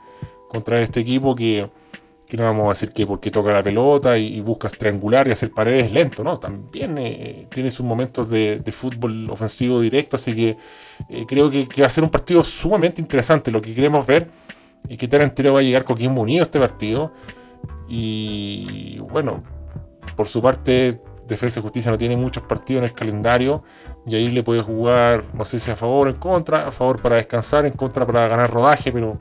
contra 0.47 0.81
este 0.81 1.01
equipo 1.01 1.35
que, 1.35 1.69
no 2.31 2.43
vamos 2.43 2.65
a 2.65 2.69
decir 2.69 2.89
que 2.89 3.05
porque 3.05 3.31
toca 3.31 3.51
la 3.51 3.63
pelota 3.63 4.17
y, 4.17 4.39
busca 4.39 4.69
triangular 4.69 5.27
y 5.27 5.31
hacer 5.31 5.51
paredes 5.51 5.91
lento, 5.91 6.23
¿no? 6.23 6.37
También 6.37 6.97
eh, 6.97 7.47
tiene 7.49 7.69
sus 7.69 7.85
momentos 7.85 8.29
de, 8.29 8.61
fútbol 8.71 9.29
ofensivo 9.29 9.81
directo, 9.81 10.15
así 10.15 10.35
que 10.35 10.57
creo 11.27 11.49
que, 11.51 11.67
va 11.81 11.87
a 11.87 11.89
ser 11.89 12.03
un 12.03 12.09
partido 12.09 12.43
sumamente 12.43 13.01
interesante. 13.01 13.51
Lo 13.51 13.61
que 13.61 13.75
queremos 13.75 14.05
ver 14.07 14.29
y 14.87 14.95
qué 14.95 15.07
tan 15.09 15.21
entero 15.21 15.53
va 15.53 15.59
a 15.59 15.63
llegar 15.63 15.83
Coquimbo 15.83 16.21
unido 16.21 16.43
a 16.43 16.45
este 16.45 16.59
partido. 16.59 17.11
Y 17.89 18.99
bueno, 18.99 19.43
por 20.15 20.27
su 20.27 20.41
parte 20.41 21.01
Defensa 21.27 21.59
y 21.59 21.63
Justicia 21.63 21.91
no 21.91 21.97
tiene 21.97 22.17
muchos 22.17 22.43
partidos 22.43 22.79
en 22.79 22.85
el 22.85 22.93
calendario 22.93 23.63
y 24.05 24.15
ahí 24.15 24.29
le 24.29 24.43
puede 24.43 24.61
jugar, 24.61 25.25
no 25.33 25.45
sé 25.45 25.59
si 25.59 25.69
a 25.71 25.75
favor 25.75 26.07
o 26.07 26.09
en 26.09 26.17
contra, 26.17 26.67
a 26.67 26.71
favor 26.71 27.01
para 27.01 27.17
descansar, 27.17 27.65
en 27.65 27.73
contra 27.73 28.05
para 28.05 28.27
ganar 28.27 28.49
rodaje, 28.51 28.91
pero 28.91 29.19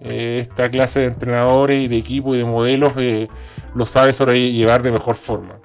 eh, 0.00 0.38
esta 0.40 0.68
clase 0.68 1.00
de 1.00 1.06
entrenadores 1.06 1.84
y 1.84 1.88
de 1.88 1.96
equipo 1.96 2.34
y 2.34 2.38
de 2.38 2.44
modelos 2.44 2.92
eh, 2.96 3.28
lo 3.74 3.86
sabe 3.86 4.12
sobrellevar 4.12 4.82
de 4.82 4.90
mejor 4.90 5.14
forma. 5.14 5.60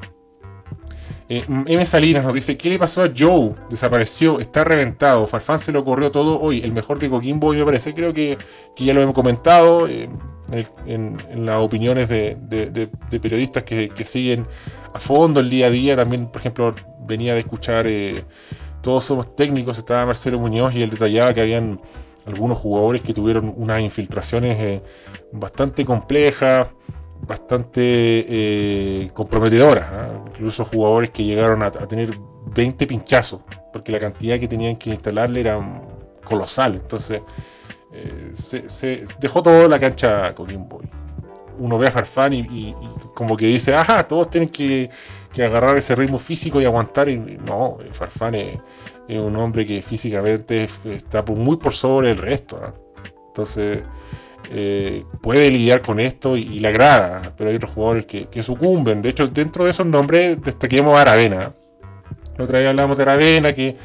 Eh, 1.29 1.43
M. 1.47 1.85
Salinas 1.85 2.23
nos 2.23 2.33
dice, 2.33 2.57
¿qué 2.57 2.69
le 2.69 2.79
pasó 2.79 3.03
a 3.03 3.09
Joe? 3.15 3.55
Desapareció, 3.69 4.39
está 4.39 4.63
reventado, 4.63 5.27
Farfán 5.27 5.59
se 5.59 5.73
lo 5.73 5.83
corrió 5.83 6.11
todo 6.11 6.39
hoy, 6.39 6.61
el 6.61 6.71
mejor 6.71 6.99
de 6.99 7.09
Coquimbo 7.09 7.51
me 7.53 7.65
parece, 7.65 7.93
creo 7.93 8.13
que, 8.13 8.37
ya 8.77 8.93
lo 8.93 9.01
hemos 9.01 9.15
comentado 9.15 9.89
en, 9.89 10.17
las 11.35 11.57
opiniones 11.59 12.07
de, 12.07 12.89
periodistas 13.21 13.63
que, 13.63 13.91
siguen 14.05 14.47
fondo 14.99 15.39
el 15.39 15.49
día 15.49 15.67
a 15.67 15.69
día. 15.69 15.95
También, 15.95 16.27
por 16.27 16.41
ejemplo, 16.41 16.75
venía 17.07 17.33
de 17.33 17.41
escuchar 17.41 17.87
eh, 17.87 18.23
Todos 18.81 19.05
Somos 19.05 19.35
Técnicos, 19.35 19.77
estaba 19.77 20.05
Marcelo 20.05 20.39
Muñoz 20.39 20.75
y 20.75 20.83
él 20.83 20.89
detallaba 20.89 21.33
que 21.33 21.41
habían 21.41 21.81
algunos 22.25 22.57
jugadores 22.57 23.01
que 23.01 23.13
tuvieron 23.13 23.53
unas 23.55 23.79
infiltraciones 23.79 24.57
eh, 24.59 24.83
bastante 25.31 25.85
complejas, 25.85 26.67
bastante 27.21 27.81
eh, 27.81 29.11
comprometedoras. 29.13 29.85
¿ah? 29.91 30.23
Incluso 30.27 30.65
jugadores 30.65 31.09
que 31.11 31.23
llegaron 31.23 31.63
a, 31.63 31.71
tener 31.71 32.11
20 32.53 32.85
pinchazos, 32.85 33.41
porque 33.71 33.91
la 33.91 33.99
cantidad 33.99 34.39
que 34.39 34.47
tenían 34.47 34.75
que 34.75 34.89
instalarle 34.89 35.39
era 35.39 35.83
colosal. 36.23 36.75
Entonces, 36.75 37.21
se, 38.33 39.05
dejó 39.19 39.41
todo 39.41 39.67
la 39.67 39.79
cancha 39.79 40.35
Coquimbo. 40.35 40.81
Uno 41.59 41.77
ve 41.77 41.87
a 41.87 41.91
Farfán 41.91 42.33
y, 42.33 42.75
como 43.13 43.35
que 43.35 43.47
dice, 43.47 43.73
ajá, 43.75 44.07
todos 44.07 44.29
tienen 44.29 44.49
que, 44.49 44.89
agarrar 45.37 45.77
ese 45.77 45.95
ritmo 45.95 46.19
físico 46.19 46.59
y 46.61 46.65
aguantar. 46.65 47.09
Y, 47.09 47.17
no, 47.45 47.77
Farfán 47.93 48.35
es, 48.35 48.59
un 49.09 49.35
hombre 49.37 49.65
que 49.65 49.81
físicamente 49.81 50.67
está 50.85 51.23
muy 51.23 51.57
por 51.57 51.73
sobre 51.73 52.11
el 52.11 52.17
resto. 52.17 52.59
¿ah? 52.61 52.73
Entonces, 53.29 53.79
eh, 54.49 55.03
puede 55.21 55.51
lidiar 55.51 55.81
con 55.81 55.99
esto 55.99 56.37
y, 56.37 56.59
le 56.59 56.67
agrada, 56.67 57.33
pero 57.35 57.49
hay 57.49 57.55
otros 57.55 57.71
jugadores 57.71 58.05
que, 58.05 58.43
sucumben. 58.43 59.01
De 59.01 59.09
hecho, 59.09 59.27
dentro 59.27 59.65
de 59.65 59.71
esos 59.71 59.85
nombres 59.85 60.41
destaquemos 60.41 60.97
a 60.97 61.01
Aravena. 61.01 61.53
La 62.37 62.43
otra 62.43 62.59
vez 62.59 62.67
hablamos 62.67 62.97
de 62.97 63.03
Aravena, 63.03 63.53
que 63.53 63.75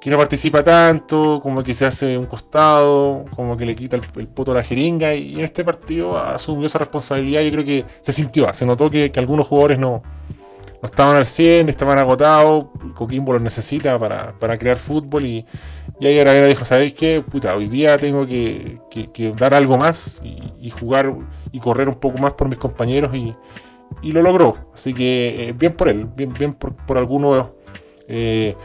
que 0.00 0.08
no 0.08 0.16
participa 0.16 0.64
tanto, 0.64 1.40
como 1.42 1.62
que 1.62 1.74
se 1.74 1.84
hace 1.84 2.16
un 2.16 2.24
costado, 2.24 3.26
como 3.36 3.56
que 3.56 3.66
le 3.66 3.76
quita 3.76 3.96
el, 3.96 4.28
poto 4.28 4.52
a 4.52 4.54
la 4.54 4.64
jeringa, 4.64 5.14
y 5.14 5.34
en 5.34 5.40
este 5.40 5.62
partido 5.62 6.18
asumió 6.18 6.66
esa 6.66 6.78
responsabilidad. 6.78 7.42
Yo 7.42 7.52
creo 7.52 7.64
que 7.64 7.84
se 8.00 8.12
sintió, 8.12 8.52
se 8.54 8.64
notó 8.64 8.90
que, 8.90 9.12
algunos 9.16 9.46
jugadores 9.46 9.78
no, 9.78 10.02
estaban 10.82 11.16
al 11.16 11.26
100, 11.26 11.68
estaban 11.68 11.98
agotados, 11.98 12.66
Coquimbo 12.94 13.34
los 13.34 13.42
necesita 13.42 13.98
para, 13.98 14.58
crear 14.58 14.78
fútbol, 14.78 15.26
y, 15.26 15.44
y 16.00 16.06
ahí 16.06 16.18
Aravena 16.18 16.46
dijo: 16.46 16.64
¿Sabéis 16.64 16.94
qué? 16.94 17.22
Puta, 17.22 17.54
hoy 17.54 17.68
día 17.68 17.98
tengo 17.98 18.26
que, 18.26 18.80
dar 19.36 19.52
algo 19.52 19.76
más 19.76 20.18
y, 20.24 20.70
jugar 20.70 21.14
y 21.52 21.60
correr 21.60 21.88
un 21.88 21.96
poco 21.96 22.16
más 22.16 22.32
por 22.32 22.48
mis 22.48 22.58
compañeros, 22.58 23.14
y, 23.14 23.34
lo 24.02 24.22
logró. 24.22 24.70
Así 24.72 24.94
que 24.94 25.48
eh, 25.48 25.52
bien 25.52 25.74
por 25.74 25.90
él, 25.90 26.06
bien, 26.06 26.32
bien 26.32 26.54
por, 26.54 26.74
por 26.74 26.96
algunos. 26.96 27.50
Eh, 28.12 28.56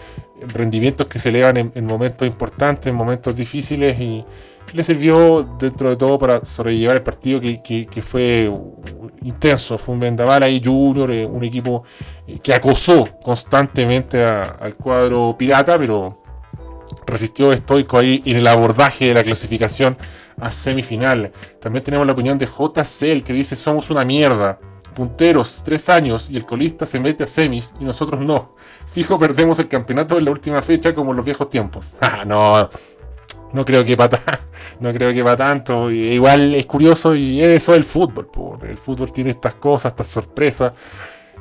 rendimientos 0.48 1.06
que 1.06 1.20
se 1.20 1.30
elevan 1.30 1.72
en, 1.74 1.86
momentos 1.86 2.28
importantes, 2.28 2.88
en 2.88 2.96
momentos 2.96 3.36
difíciles 3.36 3.98
y 4.00 4.26
le 4.74 4.84
sirvió 4.84 5.44
dentro 5.60 5.92
de 5.92 5.96
todo 5.96 6.18
para 6.18 6.44
sobrellevar 6.44 6.98
el 6.98 7.04
partido 7.04 7.40
que, 7.40 8.02
fue 8.02 8.52
intenso, 9.22 9.78
fue 9.78 9.94
un 9.94 10.00
vendaval 10.02 10.42
ahí 10.42 10.60
Junior, 10.64 11.12
eh, 11.12 11.26
un 11.26 11.44
equipo 11.44 11.84
eh, 12.28 12.40
que 12.42 12.56
acosó 12.56 13.06
constantemente 13.22 14.24
al 14.24 14.74
cuadro 14.76 15.36
pirata, 15.38 15.78
pero 15.78 16.24
resistió 17.06 17.54
estoico 17.54 18.00
ahí 18.00 18.24
en 18.26 18.38
el 18.38 18.48
abordaje 18.48 19.06
de 19.06 19.14
la 19.14 19.24
clasificación 19.24 19.96
a 20.40 20.50
semifinal. 20.50 21.32
También 21.62 21.84
tenemos 21.84 22.08
la 22.08 22.14
opinión 22.14 22.40
de 22.40 22.48
JCL 22.48 23.24
que 23.24 23.34
dice 23.34 23.56
somos 23.56 23.92
una 23.92 24.04
mierda 24.04 24.60
punteros, 24.96 25.62
tres 25.64 25.90
años, 25.90 26.30
y 26.32 26.38
el 26.38 26.46
colista 26.46 26.88
se 26.88 27.00
mete 27.00 27.26
a 27.26 27.28
semis 27.28 27.74
y 27.80 27.84
nosotros 27.84 28.22
no. 28.22 28.56
Fijo, 28.88 29.20
perdemos 29.20 29.60
el 29.60 29.68
campeonato 29.68 30.18
en 30.18 30.26
la 30.26 30.32
última 30.32 30.62
fecha 30.64 30.96
como 30.96 31.12
en 31.12 31.18
los 31.18 31.26
viejos 31.26 31.50
tiempos. 31.50 31.98
Ah, 32.02 32.24
no, 32.24 32.70
no 33.52 33.66
creo 33.66 33.84
que 33.84 33.98
para 33.98 34.22
no 34.80 34.94
creo 34.94 35.14
que 35.14 35.24
para 35.24 35.38
tanto. 35.38 35.92
Igual 35.92 36.56
es 36.56 36.66
curioso 36.66 37.16
y 37.16 37.42
eso 37.42 37.74
es 37.74 37.78
el 37.78 37.84
fútbol. 37.84 38.30
El 38.64 38.78
fútbol 38.78 39.12
tiene 39.12 39.32
estas 39.32 39.56
cosas, 39.56 39.92
estas 39.92 40.08
sorpresas. 40.08 40.74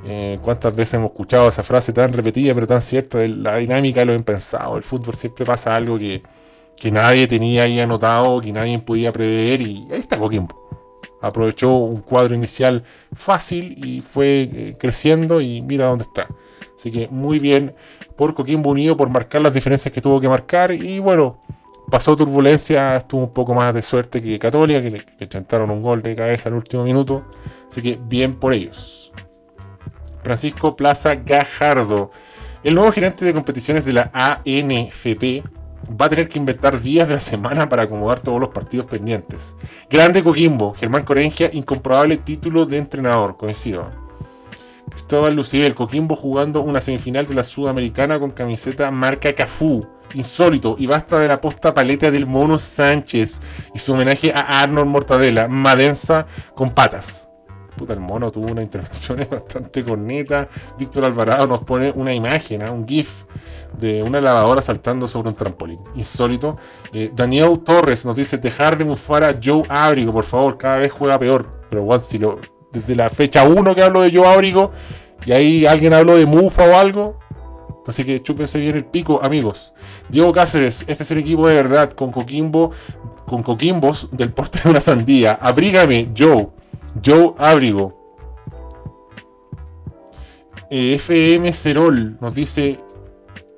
Eh, 0.06 0.38
¿Cuántas 0.42 0.74
veces 0.74 0.94
hemos 0.94 1.10
escuchado 1.10 1.48
esa 1.48 1.62
frase 1.62 1.92
tan 1.92 2.12
repetida 2.12 2.54
pero 2.54 2.66
tan 2.66 2.82
cierta 2.82 3.26
la 3.26 3.56
dinámica 3.56 4.00
de 4.00 4.06
lo 4.06 4.14
impensado? 4.14 4.76
El 4.76 4.82
fútbol 4.82 5.14
siempre 5.14 5.46
pasa 5.46 5.74
algo 5.74 5.98
que, 5.98 6.22
que 6.76 6.90
nadie 6.90 7.26
tenía 7.26 7.62
ahí 7.62 7.80
anotado, 7.80 8.40
que 8.40 8.52
nadie 8.52 8.78
podía 8.80 9.12
prever, 9.12 9.60
y 9.62 9.88
ahí 9.90 10.00
está 10.00 10.18
Coquimbo. 10.18 10.83
Aprovechó 11.26 11.74
un 11.76 12.00
cuadro 12.00 12.34
inicial 12.34 12.84
fácil 13.14 13.84
y 13.84 14.00
fue 14.00 14.50
eh, 14.52 14.76
creciendo 14.78 15.40
y 15.40 15.62
mira 15.62 15.86
dónde 15.86 16.04
está. 16.04 16.28
Así 16.76 16.90
que 16.90 17.08
muy 17.08 17.38
bien 17.38 17.74
por 18.16 18.34
Coquimbo 18.34 18.70
Unido 18.70 18.96
por 18.96 19.08
marcar 19.08 19.40
las 19.42 19.54
diferencias 19.54 19.92
que 19.92 20.00
tuvo 20.00 20.20
que 20.20 20.28
marcar 20.28 20.72
y 20.72 20.98
bueno, 20.98 21.40
pasó 21.90 22.16
turbulencia, 22.16 22.96
estuvo 22.96 23.22
un 23.22 23.32
poco 23.32 23.54
más 23.54 23.72
de 23.74 23.82
suerte 23.82 24.20
que 24.20 24.38
Católica, 24.38 24.82
que 24.82 24.90
le, 24.90 25.02
le 25.18 25.64
un 25.72 25.82
gol 25.82 26.02
de 26.02 26.14
cabeza 26.14 26.48
al 26.48 26.56
último 26.56 26.84
minuto. 26.84 27.24
Así 27.68 27.82
que 27.82 27.98
bien 28.02 28.38
por 28.38 28.52
ellos. 28.52 29.12
Francisco 30.22 30.74
Plaza 30.74 31.14
Gajardo, 31.16 32.10
el 32.62 32.74
nuevo 32.74 32.90
gerente 32.92 33.24
de 33.24 33.34
competiciones 33.34 33.84
de 33.84 33.92
la 33.92 34.10
ANFP, 34.12 35.42
va 35.90 36.06
a 36.06 36.08
tener 36.08 36.28
que 36.28 36.38
inventar 36.38 36.80
días 36.80 37.08
de 37.08 37.14
la 37.14 37.20
semana 37.20 37.68
para 37.68 37.82
acomodar 37.82 38.20
todos 38.20 38.40
los 38.40 38.50
partidos 38.50 38.86
pendientes. 38.86 39.56
Grande 39.90 40.22
Coquimbo, 40.22 40.74
Germán 40.74 41.04
Corengia, 41.04 41.50
incomprobable 41.52 42.16
título 42.16 42.66
de 42.66 42.78
entrenador, 42.78 43.36
coincido. 43.36 43.90
Cristóbal 44.90 45.34
Lucibel, 45.34 45.74
Coquimbo 45.74 46.14
jugando 46.14 46.62
una 46.62 46.80
semifinal 46.80 47.26
de 47.26 47.34
la 47.34 47.44
Sudamericana 47.44 48.18
con 48.18 48.30
camiseta 48.30 48.90
marca 48.90 49.34
Cafú. 49.34 49.86
Insólito, 50.14 50.76
y 50.78 50.86
basta 50.86 51.18
de 51.18 51.26
la 51.26 51.40
posta 51.40 51.74
paleta 51.74 52.10
del 52.10 52.26
Mono 52.26 52.58
Sánchez 52.58 53.40
y 53.74 53.78
su 53.80 53.94
homenaje 53.94 54.32
a 54.32 54.62
Arnold 54.62 54.88
Mortadela, 54.88 55.48
Madensa 55.48 56.26
con 56.54 56.70
patas. 56.70 57.28
Puta, 57.76 57.92
el 57.92 58.00
mono 58.00 58.30
tuvo 58.30 58.52
una 58.52 58.62
intervención 58.62 59.26
bastante 59.30 59.84
corneta. 59.84 60.48
Víctor 60.78 61.04
Alvarado 61.04 61.46
nos 61.46 61.60
pone 61.62 61.92
una 61.94 62.12
imagen, 62.12 62.62
¿ah? 62.62 62.70
un 62.70 62.86
GIF 62.86 63.24
de 63.78 64.02
una 64.02 64.20
lavadora 64.20 64.62
saltando 64.62 65.08
sobre 65.08 65.30
un 65.30 65.34
trampolín. 65.34 65.80
Insólito. 65.94 66.56
Eh, 66.92 67.10
Daniel 67.14 67.60
Torres 67.64 68.04
nos 68.04 68.16
dice: 68.16 68.38
Dejar 68.38 68.78
de 68.78 68.84
mufar 68.84 69.24
a 69.24 69.38
Joe 69.42 69.64
Abrigo, 69.68 70.12
por 70.12 70.24
favor, 70.24 70.58
cada 70.58 70.78
vez 70.78 70.92
juega 70.92 71.18
peor. 71.18 71.64
Pero 71.68 71.82
igual, 71.82 72.02
si 72.02 72.20
desde 72.72 72.94
la 72.94 73.10
fecha 73.10 73.44
1 73.44 73.74
que 73.74 73.82
hablo 73.82 74.02
de 74.02 74.12
Joe 74.14 74.26
Abrigo 74.26 74.72
y 75.26 75.32
ahí 75.32 75.66
alguien 75.66 75.94
habló 75.94 76.16
de 76.16 76.26
mufa 76.26 76.64
o 76.64 76.76
algo. 76.76 77.18
Así 77.86 78.04
que 78.04 78.22
chúpense 78.22 78.58
bien 78.58 78.76
el 78.76 78.86
pico, 78.86 79.20
amigos. 79.22 79.74
Diego 80.08 80.32
Cáceres, 80.32 80.84
este 80.86 81.02
es 81.02 81.10
el 81.10 81.18
equipo 81.18 81.46
de 81.46 81.54
verdad, 81.54 81.90
con 81.92 82.12
Coquimbo, 82.12 82.70
con 83.26 83.42
Coquimbos 83.42 84.08
del 84.10 84.32
porte 84.32 84.60
de 84.62 84.70
una 84.70 84.80
sandía. 84.80 85.32
Abrígame, 85.34 86.10
Joe. 86.16 86.48
Joe 87.04 87.34
Abrigo. 87.36 88.00
Eh, 90.70 90.94
FM 90.94 91.52
Cerol 91.52 92.16
nos 92.20 92.34
dice 92.34 92.80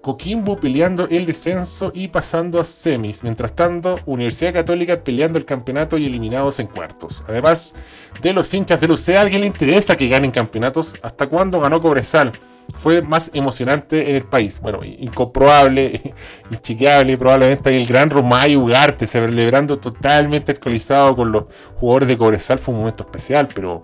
Coquimbo 0.02 0.58
peleando 0.58 1.06
el 1.08 1.26
descenso 1.26 1.92
y 1.94 2.08
pasando 2.08 2.60
a 2.60 2.64
semis. 2.64 3.22
Mientras 3.22 3.54
tanto, 3.54 4.00
Universidad 4.06 4.52
Católica 4.52 5.02
peleando 5.02 5.38
el 5.38 5.44
campeonato 5.44 5.96
y 5.96 6.06
eliminados 6.06 6.58
en 6.58 6.66
cuartos. 6.66 7.24
Además 7.28 7.74
de 8.20 8.32
los 8.32 8.52
hinchas 8.52 8.80
de 8.80 8.88
Lucea, 8.88 9.20
¿a 9.20 9.22
alguien 9.22 9.42
le 9.42 9.46
interesa 9.46 9.96
que 9.96 10.08
ganen 10.08 10.30
campeonatos? 10.32 10.94
¿Hasta 11.02 11.28
cuándo 11.28 11.60
ganó 11.60 11.80
Cobresal? 11.80 12.32
Fue 12.74 13.00
más 13.00 13.30
emocionante 13.32 14.10
en 14.10 14.16
el 14.16 14.24
país. 14.24 14.60
Bueno, 14.60 14.80
incomprobable, 14.84 16.14
inchequeable, 16.50 17.16
probablemente 17.16 17.74
el 17.76 17.86
gran 17.86 18.10
Romayo 18.10 18.60
Ugarte 18.60 19.06
celebrando 19.06 19.78
totalmente 19.78 20.52
alcoholizado 20.52 21.16
con 21.16 21.32
los 21.32 21.44
jugadores 21.76 22.08
de 22.08 22.16
Cobresal 22.16 22.58
fue 22.58 22.74
un 22.74 22.80
momento 22.80 23.04
especial, 23.04 23.48
pero 23.54 23.82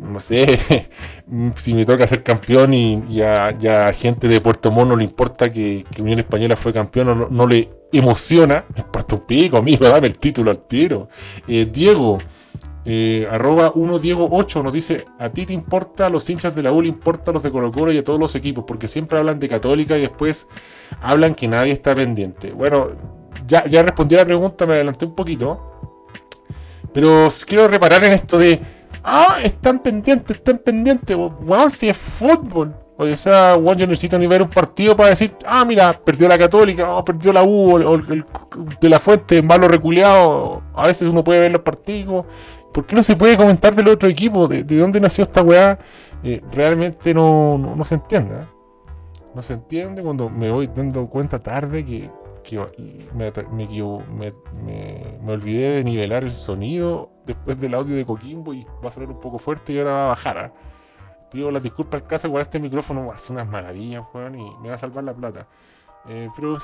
no 0.00 0.20
sé, 0.20 0.88
si 1.56 1.74
me 1.74 1.84
toca 1.84 2.06
ser 2.06 2.22
campeón 2.22 2.74
y, 2.74 3.20
a, 3.22 3.92
gente 3.92 4.28
de 4.28 4.40
Puerto 4.40 4.70
Montt 4.70 4.88
no 4.88 4.96
le 4.96 5.04
importa 5.04 5.52
que, 5.52 5.84
Unión 5.98 6.18
Española 6.18 6.56
fue 6.56 6.72
campeón, 6.72 7.06
no, 7.06 7.28
no, 7.28 7.46
le 7.46 7.68
emociona, 7.92 8.64
me 8.74 8.80
importa 8.80 9.16
un 9.16 9.22
pico, 9.22 9.56
amigo, 9.58 9.88
dame 9.88 10.06
el 10.06 10.18
título 10.18 10.50
al 10.50 10.58
tiro. 10.58 11.08
Eh, 11.46 11.68
Diego, 11.70 12.18
eh, 12.84 13.28
arroba 13.30 13.72
1 13.74 13.98
Diego 13.98 14.28
8 14.30 14.62
nos 14.62 14.72
dice, 14.72 15.06
a 15.18 15.28
ti 15.30 15.46
te 15.46 15.52
importa, 15.52 16.06
a 16.06 16.10
los 16.10 16.28
hinchas 16.28 16.54
de 16.54 16.62
la 16.62 16.72
U 16.72 16.82
le 16.82 16.88
importa, 16.88 17.30
a 17.30 17.34
los 17.34 17.42
de 17.42 17.50
Colo 17.50 17.70
Colo 17.70 17.92
y 17.92 17.98
a 17.98 18.04
todos 18.04 18.18
los 18.18 18.34
equipos, 18.34 18.64
porque 18.66 18.88
siempre 18.88 19.18
hablan 19.18 19.38
de 19.38 19.48
Católica 19.48 19.96
y 19.98 20.02
después 20.02 20.48
hablan 21.00 21.34
que 21.34 21.48
nadie 21.48 21.72
está 21.72 21.94
pendiente. 21.94 22.52
Bueno, 22.52 22.88
ya, 23.46 23.66
ya 23.66 23.82
respondí 23.82 24.14
a 24.14 24.18
la 24.18 24.24
pregunta, 24.24 24.66
me 24.66 24.74
adelanté 24.74 25.04
un 25.04 25.14
poquito, 25.14 25.60
pero 26.92 27.28
quiero 27.46 27.68
reparar 27.68 28.02
en 28.04 28.12
esto 28.12 28.38
de 28.38 28.60
Ah, 29.02 29.36
están 29.44 29.78
pendientes, 29.78 30.36
están 30.36 30.58
pendientes, 30.58 31.16
weón, 31.16 31.70
si 31.70 31.88
es 31.88 31.96
fútbol. 31.96 32.74
O 32.98 33.06
sea, 33.16 33.56
weón, 33.56 33.78
yo 33.78 33.86
necesito 33.86 34.18
ni 34.18 34.26
ver 34.26 34.42
un 34.42 34.50
partido 34.50 34.94
para 34.94 35.10
decir, 35.10 35.34
ah, 35.46 35.64
mira, 35.64 35.92
perdió 36.04 36.28
la 36.28 36.36
Católica, 36.36 36.90
o 36.94 37.04
perdió 37.04 37.32
la 37.32 37.42
U, 37.42 37.76
o 37.76 37.94
el, 37.94 38.26
de 38.80 38.88
la 38.88 38.98
Fuente, 38.98 39.40
malo 39.40 39.68
reculeado. 39.68 40.62
A 40.74 40.86
veces 40.86 41.08
uno 41.08 41.24
puede 41.24 41.40
ver 41.40 41.52
los 41.52 41.62
partidos. 41.62 42.26
¿Por 42.72 42.86
qué 42.86 42.94
no 42.94 43.02
se 43.02 43.16
puede 43.16 43.36
comentar 43.36 43.74
del 43.74 43.88
otro 43.88 44.08
equipo? 44.08 44.46
¿De, 44.46 44.62
dónde 44.62 45.00
nació 45.00 45.24
esta 45.24 45.42
weá? 45.42 45.78
Eh, 46.22 46.40
realmente 46.52 47.12
no, 47.14 47.58
no, 47.58 47.84
se 47.84 47.96
entiende. 47.96 48.34
¿eh? 48.34 48.46
No 49.34 49.42
se 49.42 49.54
entiende 49.54 50.02
cuando 50.02 50.28
me 50.28 50.50
voy 50.50 50.68
dando 50.68 51.06
cuenta 51.08 51.40
tarde 51.40 51.84
que, 51.84 52.10
me, 53.14 53.32
me, 55.22 55.32
olvidé 55.32 55.76
de 55.76 55.84
nivelar 55.84 56.24
el 56.24 56.32
sonido 56.32 57.10
después 57.26 57.60
del 57.60 57.74
audio 57.74 57.96
de 57.96 58.04
Coquimbo 58.04 58.54
y 58.54 58.64
va 58.84 58.88
a 58.88 58.90
sonar 58.90 59.10
un 59.10 59.20
poco 59.20 59.38
fuerte 59.38 59.72
y 59.72 59.78
ahora 59.78 59.92
va 59.92 60.04
a 60.04 60.08
bajar. 60.08 60.38
¿ah? 60.38 60.52
Pido 61.30 61.50
las 61.50 61.62
disculpas 61.62 62.02
al 62.02 62.08
caso, 62.08 62.26
igual 62.26 62.42
este 62.42 62.58
micrófono 62.58 63.10
hace 63.12 63.32
unas 63.32 63.46
maravillas, 63.48 64.04
y 64.14 64.62
me 64.62 64.68
va 64.68 64.74
a 64.74 64.78
salvar 64.78 65.04
la 65.04 65.14
plata. 65.14 65.46
Eh, 66.08 66.28
pero 66.34 66.56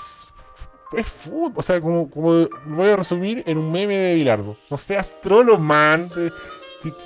es, 0.92 1.06
fútbol, 1.06 1.52
o 1.56 1.62
sea, 1.62 1.80
como, 1.80 2.08
como 2.10 2.46
voy 2.66 2.88
a 2.88 2.96
resumir 2.96 3.42
en 3.46 3.58
un 3.58 3.70
meme 3.70 3.96
de 3.96 4.14
Bilardo. 4.14 4.56
No 4.70 4.76
seas 4.76 5.20
trolo, 5.20 5.58
man. 5.58 6.10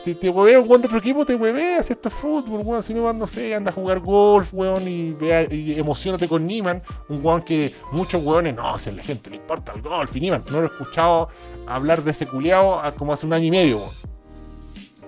Si 0.05 0.15
te, 0.15 0.29
hueveas 0.29 0.65
un 0.67 0.85
otro 0.85 0.99
equipo, 0.99 1.25
te 1.25 1.35
hueveas. 1.35 1.91
Esto 1.91 2.09
es 2.09 2.15
fútbol, 2.15 2.61
weón. 2.65 2.83
Si 2.83 2.93
no, 2.93 3.13
no 3.13 3.27
sé, 3.27 3.55
anda 3.55 3.71
a 3.71 3.75
jugar 3.75 4.01
golf, 4.01 4.53
weón, 4.53 4.87
y, 4.87 5.13
vea, 5.13 5.43
y 5.51 5.79
emocionate 5.79 6.29
con 6.29 6.47
Niman. 6.47 6.83
Un 7.09 7.25
weón 7.25 7.43
que 7.43 7.75
muchos 7.93 8.23
weones, 8.23 8.55
no, 8.55 8.77
si 8.79 8.91
a 8.91 8.93
la 8.93 9.03
gente 9.03 9.31
le 9.31 9.37
importa 9.37 9.73
el 9.73 9.81
golf. 9.81 10.15
Y 10.17 10.21
Niman, 10.21 10.45
no 10.51 10.61
lo 10.61 10.65
he 10.65 10.67
escuchado 10.67 11.29
hablar 11.67 12.03
de 12.03 12.11
ese 12.11 12.27
culiao 12.27 12.83
como 12.97 13.13
hace 13.13 13.27
un 13.27 13.33
año 13.33 13.47
y 13.47 13.51
medio, 13.51 13.79
weón. 13.79 13.91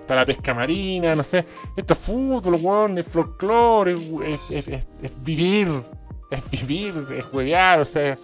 Está 0.01 0.15
la 0.17 0.25
pesca 0.25 0.55
marina, 0.55 1.15
no 1.15 1.23
sé. 1.23 1.45
Esto 1.77 1.93
es 1.93 1.99
fútbol, 1.99 2.55
weón, 2.55 2.99
es 2.99 3.07
folclore, 3.07 3.95
es, 4.51 4.69
es, 4.69 5.23
vivir. 5.23 5.83
Es 6.31 6.51
vivir, 6.51 7.07
es 7.15 7.25
huevear, 7.33 7.81
o 7.81 7.85
sea. 7.85 8.17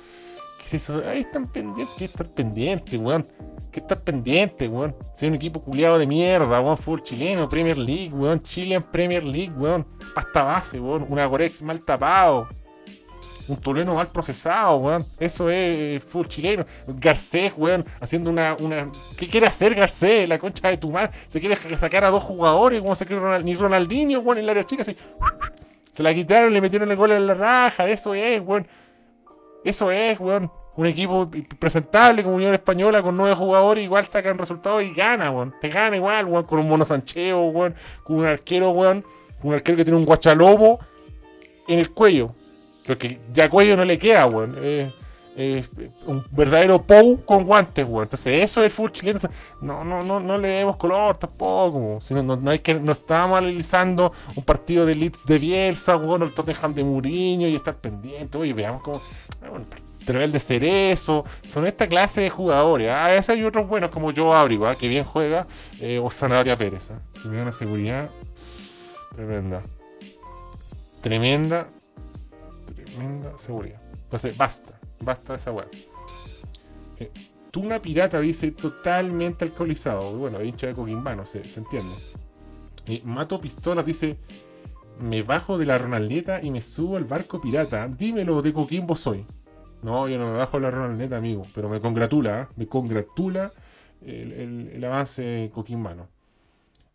¿Qué 0.59 0.65
es 0.65 0.75
eso? 0.75 1.03
Ahí 1.07 1.21
están 1.21 1.47
pendientes, 1.47 1.97
que 1.97 2.05
estar 2.05 2.29
pendientes, 2.29 3.01
weón 3.01 3.27
que 3.71 3.81
estar 3.81 4.01
pendiente, 4.01 4.69
weón. 4.69 4.95
Soy 5.15 5.29
un 5.29 5.35
equipo 5.35 5.61
culiado 5.61 5.99
de 5.99 6.07
mierda, 6.07 6.61
weón. 6.61 6.77
Fútbol 6.77 7.03
chileno, 7.03 7.49
Premier 7.49 7.77
League, 7.77 8.13
weón. 8.13 8.43
Chilean 8.43 8.83
Premier 8.83 9.25
League, 9.25 9.53
weón. 9.57 9.87
Pasta 10.15 10.43
base, 10.43 10.81
weón. 10.81 11.07
Un 11.09 11.19
Agorex 11.19 11.63
mal 11.63 11.81
tapado. 11.85 12.49
Un 13.47 13.57
Toleno 13.57 13.95
mal 13.95 14.11
procesado, 14.11 14.77
weón. 14.77 15.07
Eso 15.19 15.51
es 15.51 16.03
fútbol 16.05 16.29
chileno. 16.29 16.67
Garcés, 16.87 17.53
weón. 17.57 17.85
Haciendo 18.01 18.31
una, 18.31 18.57
una. 18.59 18.91
¿Qué 19.17 19.29
quiere 19.29 19.47
hacer 19.47 19.75
Garcés? 19.75 20.29
La 20.29 20.39
concha 20.39 20.69
de 20.69 20.77
tu 20.77 20.91
madre. 20.91 21.11
Se 21.29 21.41
quiere 21.41 21.57
sacar 21.79 22.05
a 22.05 22.11
dos 22.11 22.23
jugadores, 22.23 22.81
como 22.81 22.95
se 22.95 23.07
quiere 23.07 23.43
ni 23.43 23.55
Ronaldinho, 23.55 24.21
weón, 24.21 24.39
en 24.39 24.45
el 24.45 24.51
área 24.51 24.65
chica. 24.65 24.85
Se, 24.85 24.97
se 25.93 26.03
la 26.03 26.15
quitaron, 26.15 26.53
le 26.53 26.61
metieron 26.61 26.91
el 26.91 26.97
gol 26.97 27.13
en 27.13 27.27
la 27.27 27.35
raja. 27.35 27.89
Eso 27.89 28.15
es, 28.15 28.41
weón. 28.41 28.67
Eso 29.65 29.91
es, 29.91 30.19
weón 30.21 30.51
un 30.79 30.87
equipo 30.87 31.29
presentable 31.59 32.23
como 32.23 32.37
Unión 32.37 32.55
Española 32.55 33.03
con 33.03 33.17
nueve 33.17 33.35
jugadores, 33.35 33.83
igual 33.83 34.07
sacan 34.07 34.39
resultados 34.39 34.81
y 34.85 34.95
gana, 34.95 35.29
weón. 35.29 35.53
Te 35.61 35.69
gana 35.69 35.97
igual, 35.97 36.27
weón, 36.27 36.45
con 36.45 36.61
un 36.61 36.69
mono 36.69 36.85
sancheo, 36.85 37.47
weón, 37.47 37.75
con 38.05 38.19
un 38.19 38.27
arquero, 38.27 38.71
weón, 38.71 39.05
un 39.43 39.55
arquero 39.55 39.77
que 39.77 39.85
tiene 39.85 39.99
un 39.99 40.05
guachalobo 40.05 40.79
en 41.67 41.81
el 41.81 41.91
cuello. 41.91 42.33
Porque 42.87 43.19
ya 43.33 43.51
cuello 43.51 43.77
no 43.77 43.85
le 43.85 43.99
queda, 43.99 44.27
weón. 44.27 44.57
Un 46.07 46.25
verdadero 46.31 46.83
POU 46.83 47.25
con 47.25 47.45
guantes, 47.45 47.87
weón. 47.87 48.05
Entonces, 48.05 48.43
eso 48.43 48.61
es 48.61 48.67
el 48.67 48.71
fútbol 48.71 48.93
chileno. 48.93 49.21
No, 49.61 49.85
no, 49.85 50.03
no, 50.03 50.19
no 50.19 50.39
le 50.39 50.49
demos 50.49 50.77
color 50.77 51.17
tampoco. 51.17 52.01
Si 52.03 52.15
no, 52.15 52.23
no, 52.23 52.51
hay 52.51 52.59
que, 52.59 52.75
no 52.75 52.93
estamos 52.93 53.39
analizando 53.39 54.13
un 54.35 54.43
partido 54.43 54.85
de 54.85 54.95
Leeds 54.95 55.27
de 55.27 55.39
Bielsa, 55.39 55.97
weón, 55.97 56.23
el 56.23 56.35
Tottenham 56.35 56.75
de 56.75 56.85
Mourinho 56.85 57.49
y 57.49 57.55
estar 57.55 57.77
pendiente. 57.77 58.37
Oye, 58.39 58.53
veamos 58.53 58.83
cómo 58.83 59.01
de 60.13 60.41
Cerezo, 60.41 61.25
son 61.47 61.67
esta 61.67 61.87
clase 61.87 62.23
de 62.23 62.31
jugadores. 62.31 62.91
A 62.91 63.09
veces 63.09 63.31
hay 63.31 63.45
otros 63.45 63.69
buenos 63.69 63.91
como 63.91 64.13
Joe 64.15 64.35
Abrigo, 64.35 64.67
¿ah? 64.67 64.75
que 64.75 64.89
bien 64.89 65.05
juega, 65.05 65.47
eh, 65.81 66.01
o 66.03 66.11
Zanahoria 66.11 66.57
Pérez, 66.57 66.91
¿ah? 66.91 67.01
que 67.21 67.29
una 67.29 67.53
seguridad 67.53 68.11
tremenda. 69.15 69.63
Tremenda, 71.03 71.69
tremenda 72.75 73.37
seguridad. 73.37 73.81
Entonces, 73.93 74.37
basta, 74.37 74.78
basta 75.01 75.33
de 75.33 75.39
esa 75.39 75.53
weá. 75.53 75.67
Eh, 76.99 77.11
Tuna 77.51 77.81
Pirata 77.81 78.21
dice 78.21 78.51
totalmente 78.53 79.45
alcoholizado. 79.45 80.17
Bueno, 80.17 80.43
hincha 80.43 80.67
de 80.67 80.75
Coquimbano, 80.75 81.25
se, 81.25 81.45
se 81.45 81.61
entiende. 81.61 81.95
Eh, 82.87 83.03
Mato 83.05 83.41
Pistolas 83.41 83.87
dice: 83.87 84.17
Me 85.01 85.23
bajo 85.23 85.59
de 85.59 85.67
la 85.67 85.79
Ronaldeta 85.79 86.43
y 86.43 86.51
me 86.51 86.61
subo 86.61 86.97
al 86.97 87.05
barco 87.05 87.41
pirata. 87.41 87.89
Dímelo 87.89 88.43
de 88.43 88.53
Coquimbo 88.53 88.95
soy. 88.95 89.25
No, 89.83 90.09
yo 90.09 90.19
no 90.19 90.27
me 90.27 90.37
bajo 90.37 90.59
la 90.59 90.71
Ronaldnet, 90.71 91.13
amigo. 91.13 91.47
Pero 91.55 91.69
me 91.69 91.81
congratula, 91.81 92.43
¿eh? 92.43 92.47
me 92.57 92.67
congratula 92.67 93.53
el, 94.05 94.33
el, 94.33 94.71
el 94.75 94.85
avance 94.85 95.51
coquimbano. 95.55 96.09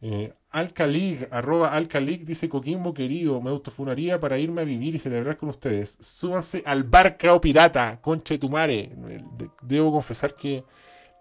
Eh, 0.02 0.34
Alcalig, 0.54 1.28
arroba 1.32 1.70
Alcalig, 1.74 2.26
dice 2.26 2.48
Coquimbo 2.48 2.94
querido, 2.94 3.42
me 3.42 3.50
autofunaría 3.50 4.20
para 4.20 4.38
irme 4.38 4.62
a 4.62 4.66
vivir 4.66 4.94
y 4.96 5.00
celebrar 5.00 5.36
con 5.36 5.50
ustedes. 5.50 5.98
Súbanse 6.00 6.62
al 6.66 6.84
barca 6.84 7.34
o 7.34 7.42
pirata, 7.42 8.00
concha 8.02 8.36
de 8.36 8.38
tu 8.40 8.50
madre. 8.50 8.92
De- 8.96 9.50
Debo 9.64 9.92
confesar 9.92 10.36
que 10.36 10.64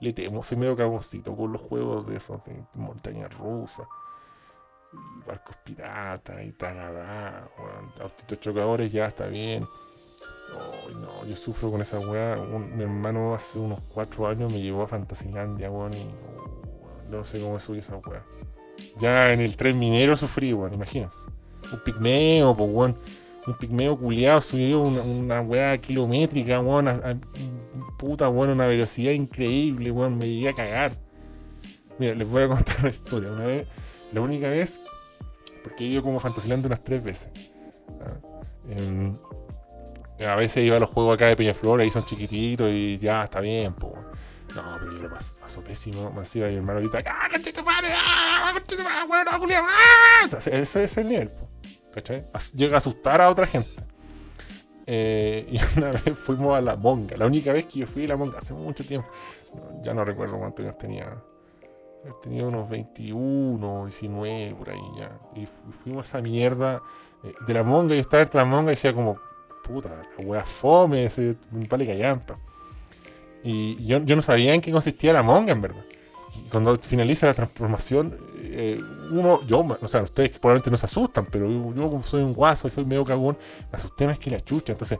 le 0.00 0.12
temo, 0.12 0.42
soy 0.42 0.58
medio 0.58 0.76
cagoncito 0.76 1.34
con 1.34 1.50
los 1.52 1.60
juegos 1.62 2.06
de 2.06 2.16
esos, 2.16 2.40
montañas 2.74 3.32
rusas, 3.38 3.86
y 4.92 5.26
barcos 5.26 5.56
piratas, 5.64 6.44
y 6.44 6.52
tagadá, 6.52 7.48
autitos 8.00 8.38
chocadores 8.38 8.92
ya 8.92 9.06
está 9.06 9.26
bien. 9.28 9.66
Ay, 10.54 10.94
no, 10.96 11.24
yo 11.24 11.34
sufro 11.36 11.70
con 11.70 11.80
esa 11.80 11.98
weá. 12.00 12.36
Mi 12.36 12.82
hermano 12.82 13.34
hace 13.34 13.58
unos 13.58 13.80
cuatro 13.94 14.26
años 14.26 14.52
me 14.52 14.60
llevó 14.60 14.82
a 14.82 14.88
Fantasilandia, 14.88 15.70
weón, 15.70 15.94
y 15.94 16.02
oh, 16.04 17.10
no 17.10 17.24
sé 17.24 17.40
cómo 17.40 17.58
subí 17.60 17.78
esa 17.78 17.96
weá. 17.96 18.22
Ya 18.98 19.32
en 19.32 19.40
el 19.40 19.56
tren 19.56 19.78
minero 19.78 20.16
sufrí, 20.16 20.52
weón, 20.52 20.74
imaginas. 20.74 21.26
Un 21.72 21.80
pigmeo, 21.80 22.56
pues, 22.56 22.70
weón. 22.72 22.96
Un 23.46 23.54
pigmeo 23.58 23.98
culiado 23.98 24.40
subió 24.40 24.80
una, 24.80 25.02
una 25.02 25.40
weá 25.40 25.78
kilométrica, 25.78 26.60
weón. 26.60 27.20
Puta, 27.98 28.28
weón, 28.28 28.50
una 28.50 28.66
velocidad 28.66 29.12
increíble, 29.12 29.90
weón. 29.90 30.18
Me 30.18 30.28
llegué 30.28 30.50
a 30.50 30.54
cagar. 30.54 30.92
Mira, 31.98 32.14
les 32.14 32.28
voy 32.28 32.42
a 32.42 32.48
contar 32.48 32.76
una 32.80 32.90
historia. 32.90 33.30
Una 33.30 33.46
vez, 33.46 33.66
la 34.12 34.20
única 34.20 34.50
vez, 34.50 34.80
porque 35.62 35.84
he 35.84 35.88
ido 35.88 36.02
como 36.02 36.20
Fantasyland 36.20 36.66
unas 36.66 36.82
tres 36.82 37.02
veces. 37.02 37.28
Ah, 38.00 38.16
em, 38.68 39.14
a 40.26 40.36
veces 40.36 40.64
iba 40.64 40.76
a 40.76 40.80
los 40.80 40.90
juegos 40.90 41.14
acá 41.14 41.26
de 41.26 41.36
Peñaflor, 41.36 41.80
ahí 41.80 41.90
son 41.90 42.04
chiquititos 42.04 42.70
y 42.70 42.98
ya 42.98 43.24
está 43.24 43.40
bien, 43.40 43.74
pues. 43.74 43.92
No, 44.54 44.76
pero 44.78 44.92
yo 44.92 45.02
lo 45.02 45.10
paso, 45.10 45.34
paso 45.40 45.62
pésimo. 45.62 46.10
Más 46.10 46.34
iba 46.36 46.48
y 46.48 46.52
mi 46.52 46.56
hermano 46.58 46.78
ahorita, 46.80 46.98
¡ah, 47.06 47.28
conchito 47.32 47.64
madre! 47.64 47.88
¡ah, 47.96 48.50
conchito 48.52 48.82
madre! 48.84 49.06
¡bueno, 49.06 49.30
culiao! 49.38 49.62
¡ah! 49.66 50.26
Ese 50.46 50.84
es 50.84 50.96
el 50.98 51.08
nivel, 51.08 51.30
¿cachai? 51.94 52.24
Llega 52.54 52.74
a 52.76 52.78
asustar 52.78 53.20
a 53.20 53.30
otra 53.30 53.46
gente. 53.46 53.70
Eh, 54.86 55.46
y 55.52 55.78
una 55.78 55.92
vez 55.92 56.18
fuimos 56.18 56.56
a 56.56 56.60
la 56.60 56.76
monga, 56.76 57.16
la 57.16 57.26
única 57.26 57.52
vez 57.52 57.66
que 57.66 57.80
yo 57.80 57.86
fui 57.86 58.04
a 58.04 58.08
la 58.08 58.16
monga, 58.16 58.38
hace 58.38 58.52
mucho 58.52 58.84
tiempo. 58.84 59.08
Ya 59.82 59.94
no 59.94 60.04
recuerdo 60.04 60.38
cuántos 60.38 60.64
años 60.64 60.78
tenía. 60.78 61.16
Tenía 62.20 62.44
unos 62.44 62.68
21, 62.68 63.84
19 63.86 64.54
por 64.56 64.70
ahí 64.70 64.80
ya. 64.98 65.12
Y 65.36 65.46
fu- 65.46 65.70
fuimos 65.70 66.06
a 66.06 66.18
esa 66.18 66.20
mierda 66.22 66.82
eh, 67.22 67.32
de 67.46 67.54
la 67.54 67.62
monga. 67.62 67.94
Yo 67.94 68.00
estaba 68.00 68.24
entre 68.24 68.38
la 68.38 68.44
monga 68.44 68.72
y 68.72 68.74
decía 68.74 68.92
como, 68.92 69.18
puta, 69.62 69.88
la 70.18 70.24
wea 70.26 70.44
fome, 70.44 71.04
ese 71.04 71.36
un 71.52 71.66
pale 71.68 71.86
callampa. 71.86 72.38
Y 73.44 73.84
yo, 73.84 73.98
yo 74.04 74.16
no 74.16 74.22
sabía 74.22 74.54
en 74.54 74.60
qué 74.60 74.72
consistía 74.72 75.12
la 75.12 75.22
monga, 75.22 75.52
en 75.52 75.60
verdad. 75.60 75.84
Y 76.34 76.48
cuando 76.48 76.74
finaliza 76.76 77.26
la 77.26 77.34
transformación, 77.34 78.16
eh, 78.42 78.80
uno, 79.10 79.40
yo, 79.46 79.66
o 79.80 79.88
sea, 79.88 80.02
ustedes 80.02 80.30
probablemente 80.38 80.70
no 80.70 80.76
se 80.76 80.86
asustan, 80.86 81.26
pero 81.26 81.48
yo, 81.50 81.90
como 81.90 82.02
soy 82.02 82.22
un 82.22 82.32
guaso 82.32 82.68
y 82.68 82.70
soy 82.70 82.84
medio 82.84 83.04
cagón, 83.04 83.36
me 83.70 83.76
asusté 83.76 84.06
más 84.06 84.18
que 84.18 84.30
la 84.30 84.40
chucha. 84.40 84.72
Entonces, 84.72 84.98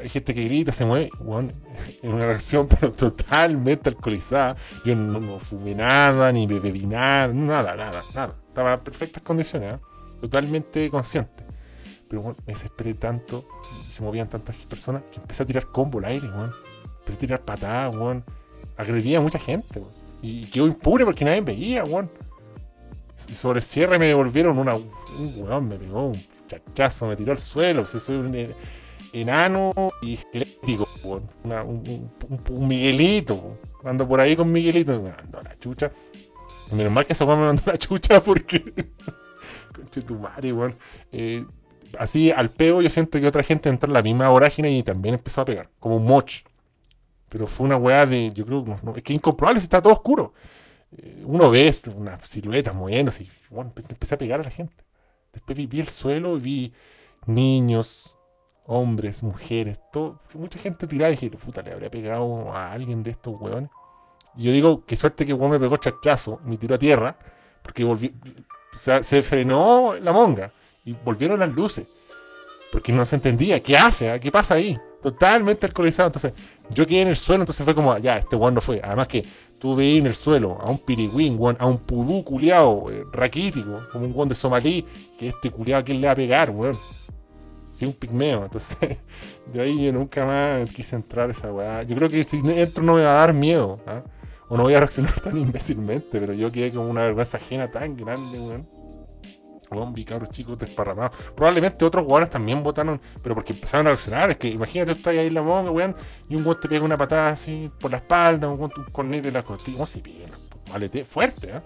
hay 0.00 0.08
gente 0.08 0.34
que 0.34 0.44
grita, 0.44 0.72
se 0.72 0.84
mueve, 0.84 1.10
weón, 1.20 1.52
es 2.02 2.10
una 2.10 2.26
reacción, 2.26 2.66
pero 2.80 2.92
totalmente 2.92 3.90
alcoholizada. 3.90 4.56
Yo 4.84 4.96
no, 4.96 5.38
fumé 5.38 5.74
nada, 5.74 6.32
ni 6.32 6.46
bebí 6.46 6.86
nada, 6.86 7.28
nada, 7.28 7.76
nada, 7.76 8.02
nada. 8.14 8.36
Estaba 8.48 8.74
en 8.74 8.80
perfectas 8.80 9.22
condiciones, 9.22 9.76
¿eh? 9.76 9.78
totalmente 10.20 10.90
consciente. 10.90 11.44
Pero 12.08 12.22
bueno, 12.22 12.36
me 12.46 12.52
desesperé 12.52 12.94
tanto 12.94 13.46
se 13.92 14.02
movían 14.02 14.28
tantas 14.28 14.56
personas 14.56 15.02
que 15.12 15.20
empecé 15.20 15.42
a 15.42 15.46
tirar 15.46 15.66
combo 15.66 15.98
al 15.98 16.06
aire, 16.06 16.28
weón. 16.28 16.50
Empecé 17.02 17.16
a 17.16 17.20
tirar 17.20 17.40
patadas, 17.40 17.94
weón. 17.96 18.24
Agredía 18.76 19.18
a 19.18 19.20
mucha 19.20 19.38
gente, 19.38 19.80
weón. 19.80 19.92
Y 20.22 20.46
quedó 20.46 20.66
impune 20.66 21.04
porque 21.04 21.24
nadie 21.24 21.40
veía, 21.40 21.84
weón. 21.84 22.10
Sobre 23.34 23.58
el 23.58 23.62
cierre 23.64 23.98
me 23.98 24.06
devolvieron 24.06 24.58
una. 24.58 24.74
Un 24.74 25.34
weón 25.36 25.68
me 25.68 25.76
pegó 25.76 26.06
un 26.08 26.20
chachazo, 26.48 27.06
me 27.06 27.16
tiró 27.16 27.32
al 27.32 27.38
suelo. 27.38 27.82
O 27.82 27.86
sea, 27.86 28.00
soy 28.00 28.16
un 28.16 28.34
en- 28.34 28.54
enano 29.12 29.72
y 30.00 30.14
esquelético, 30.14 30.88
weón. 31.04 31.28
Un, 31.44 32.68
Miguelito, 32.68 33.34
weón. 33.34 33.58
Ando 33.84 34.06
por 34.06 34.20
ahí 34.20 34.36
con 34.36 34.50
Miguelito, 34.50 35.00
me 35.00 35.10
mandó 35.10 35.42
la 35.42 35.58
chucha. 35.58 35.90
Menos 36.70 36.92
mal 36.92 37.04
que 37.04 37.12
esa 37.12 37.24
weón 37.24 37.40
me 37.40 37.46
mandó 37.46 37.62
la 37.66 37.78
chucha 37.78 38.22
porque. 38.22 38.72
Conche 39.74 40.02
tu 40.02 40.14
madre, 40.18 40.52
weón. 40.52 40.76
Eh, 41.10 41.44
así 41.98 42.30
al 42.30 42.50
peo 42.50 42.80
yo 42.80 42.90
siento 42.90 43.20
que 43.20 43.26
otra 43.26 43.42
gente 43.42 43.68
entró 43.68 43.88
en 43.88 43.94
la 43.94 44.02
misma 44.02 44.28
vorágine 44.28 44.70
y 44.70 44.82
también 44.82 45.14
empezó 45.16 45.40
a 45.42 45.44
pegar, 45.44 45.68
como 45.80 45.96
un 45.96 46.04
moch. 46.04 46.30
Pero 47.32 47.46
fue 47.46 47.64
una 47.64 47.78
weá 47.78 48.04
de, 48.04 48.30
yo 48.34 48.44
creo, 48.44 48.62
no, 48.82 48.94
es 48.94 49.02
que 49.02 49.14
incomprobable, 49.14 49.58
si 49.58 49.64
está 49.64 49.80
todo 49.80 49.94
oscuro. 49.94 50.34
Eh, 50.94 51.22
uno 51.24 51.50
ve 51.50 51.74
una 51.96 52.20
silueta 52.20 52.74
moviéndose 52.74 53.22
y 53.22 53.30
bueno, 53.48 53.72
empecé, 53.74 54.14
a 54.14 54.18
pegar 54.18 54.38
a 54.40 54.42
la 54.44 54.50
gente. 54.50 54.84
Después 55.32 55.56
vi, 55.56 55.80
el 55.80 55.88
suelo 55.88 56.36
y 56.36 56.40
vi 56.40 56.72
niños, 57.24 58.18
hombres, 58.66 59.22
mujeres, 59.22 59.80
mucha 60.34 60.58
gente 60.58 60.86
tirada 60.86 61.10
y 61.10 61.16
dije, 61.16 61.30
puta, 61.30 61.62
le 61.62 61.72
habría 61.72 61.90
pegado 61.90 62.52
a 62.52 62.70
alguien 62.70 63.02
de 63.02 63.12
estos 63.12 63.40
weones. 63.40 63.70
Y 64.36 64.44
yo 64.44 64.52
digo, 64.52 64.84
qué 64.84 64.94
suerte 64.94 65.24
que 65.24 65.34
me 65.34 65.58
pegó 65.58 65.78
chachazo, 65.78 66.38
me 66.44 66.58
tiró 66.58 66.74
a 66.74 66.78
tierra, 66.78 67.16
porque 67.62 68.12
sea, 68.76 69.02
se 69.02 69.22
frenó 69.22 69.94
la 69.94 70.12
monga 70.12 70.52
y 70.84 70.92
volvieron 70.92 71.40
las 71.40 71.54
luces. 71.54 71.86
Porque 72.70 72.92
no 72.92 73.06
se 73.06 73.16
entendía, 73.16 73.62
¿qué 73.62 73.78
hace? 73.78 74.10
ah? 74.10 74.20
¿Qué 74.20 74.30
pasa 74.30 74.54
ahí? 74.54 74.78
Totalmente 75.02 75.66
alcoholizado. 75.66 76.08
Entonces, 76.08 76.32
yo 76.70 76.86
quedé 76.86 77.02
en 77.02 77.08
el 77.08 77.16
suelo, 77.16 77.42
entonces 77.42 77.64
fue 77.64 77.74
como, 77.74 77.96
ya, 77.98 78.18
este 78.18 78.36
weón 78.36 78.54
no 78.54 78.60
fue. 78.60 78.80
Además 78.82 79.08
que 79.08 79.24
veías 79.76 80.00
en 80.00 80.06
el 80.06 80.14
suelo 80.14 80.58
a 80.60 80.70
un 80.70 80.78
pirigüín, 80.78 81.36
weón, 81.38 81.56
a 81.58 81.66
un 81.66 81.78
pudú 81.78 82.24
culiao, 82.24 82.90
eh, 82.90 83.04
raquítico, 83.12 83.80
como 83.92 84.06
un 84.06 84.12
weón 84.14 84.28
de 84.28 84.34
somalí, 84.34 84.84
que 85.18 85.28
este 85.28 85.50
culiao, 85.50 85.84
¿quién 85.84 86.00
le 86.00 86.06
va 86.06 86.12
a 86.12 86.16
pegar, 86.16 86.50
weón? 86.50 86.76
Sí, 87.72 87.86
un 87.86 87.92
pigmeo. 87.92 88.44
Entonces, 88.44 88.78
de 89.52 89.60
ahí 89.60 89.86
yo 89.86 89.92
nunca 89.92 90.24
más 90.24 90.68
quise 90.70 90.96
entrar 90.96 91.30
esa 91.30 91.52
weá. 91.52 91.82
Yo 91.82 91.96
creo 91.96 92.08
que 92.08 92.24
si 92.24 92.38
entro 92.44 92.82
no 92.82 92.94
me 92.94 93.04
va 93.04 93.12
a 93.12 93.26
dar 93.26 93.34
miedo, 93.34 93.80
¿ah? 93.86 94.02
O 94.48 94.56
no 94.56 94.64
voy 94.64 94.74
a 94.74 94.80
reaccionar 94.80 95.18
tan 95.20 95.36
imbécilmente, 95.38 96.20
pero 96.20 96.32
yo 96.32 96.50
quedé 96.52 96.72
con 96.72 96.84
una 96.86 97.02
vergüenza 97.02 97.38
ajena 97.38 97.70
tan 97.70 97.96
grande, 97.96 98.38
weón. 98.38 98.81
Weón, 99.72 99.94
cabros 100.04 100.30
chicos 100.30 100.58
desparramados. 100.58 101.16
Probablemente 101.34 101.84
otros 101.84 102.04
jugadores 102.04 102.30
también 102.30 102.62
votaron, 102.62 103.00
pero 103.22 103.34
porque 103.34 103.52
empezaron 103.52 103.86
a 103.86 103.90
reaccionar. 103.90 104.30
Es 104.30 104.36
que 104.36 104.48
imagínate, 104.48 104.92
estás 104.92 105.14
ahí 105.14 105.26
en 105.26 105.34
la 105.34 105.42
monga, 105.42 105.70
weón, 105.70 105.94
y 106.28 106.36
un 106.36 106.44
weón 106.44 106.60
te 106.60 106.68
pega 106.68 106.84
una 106.84 106.96
patada 106.96 107.30
así 107.30 107.70
por 107.80 107.90
la 107.90 107.98
espalda, 107.98 108.48
un 108.48 108.62
un 108.62 108.70
cornete 108.92 109.28
de 109.28 109.32
la 109.32 109.42
costilla. 109.42 109.76
¿Cómo 109.76 109.86
se 109.86 110.00
pega? 110.00 110.28
Malete, 110.70 111.04
fuerte, 111.04 111.48
¿eh? 111.48 111.60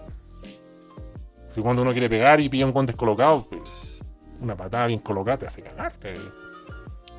Si 1.53 1.61
cuando 1.61 1.81
uno 1.81 1.91
quiere 1.91 2.09
pegar 2.09 2.39
y 2.39 2.49
pilla 2.49 2.65
un 2.65 2.73
weón 2.73 2.85
descolocado, 2.85 3.47
pues, 3.49 3.61
una 4.39 4.55
patada 4.55 4.87
bien 4.87 4.99
colocada 4.99 5.37
te 5.37 5.47
hace 5.47 5.61
cagar. 5.61 5.93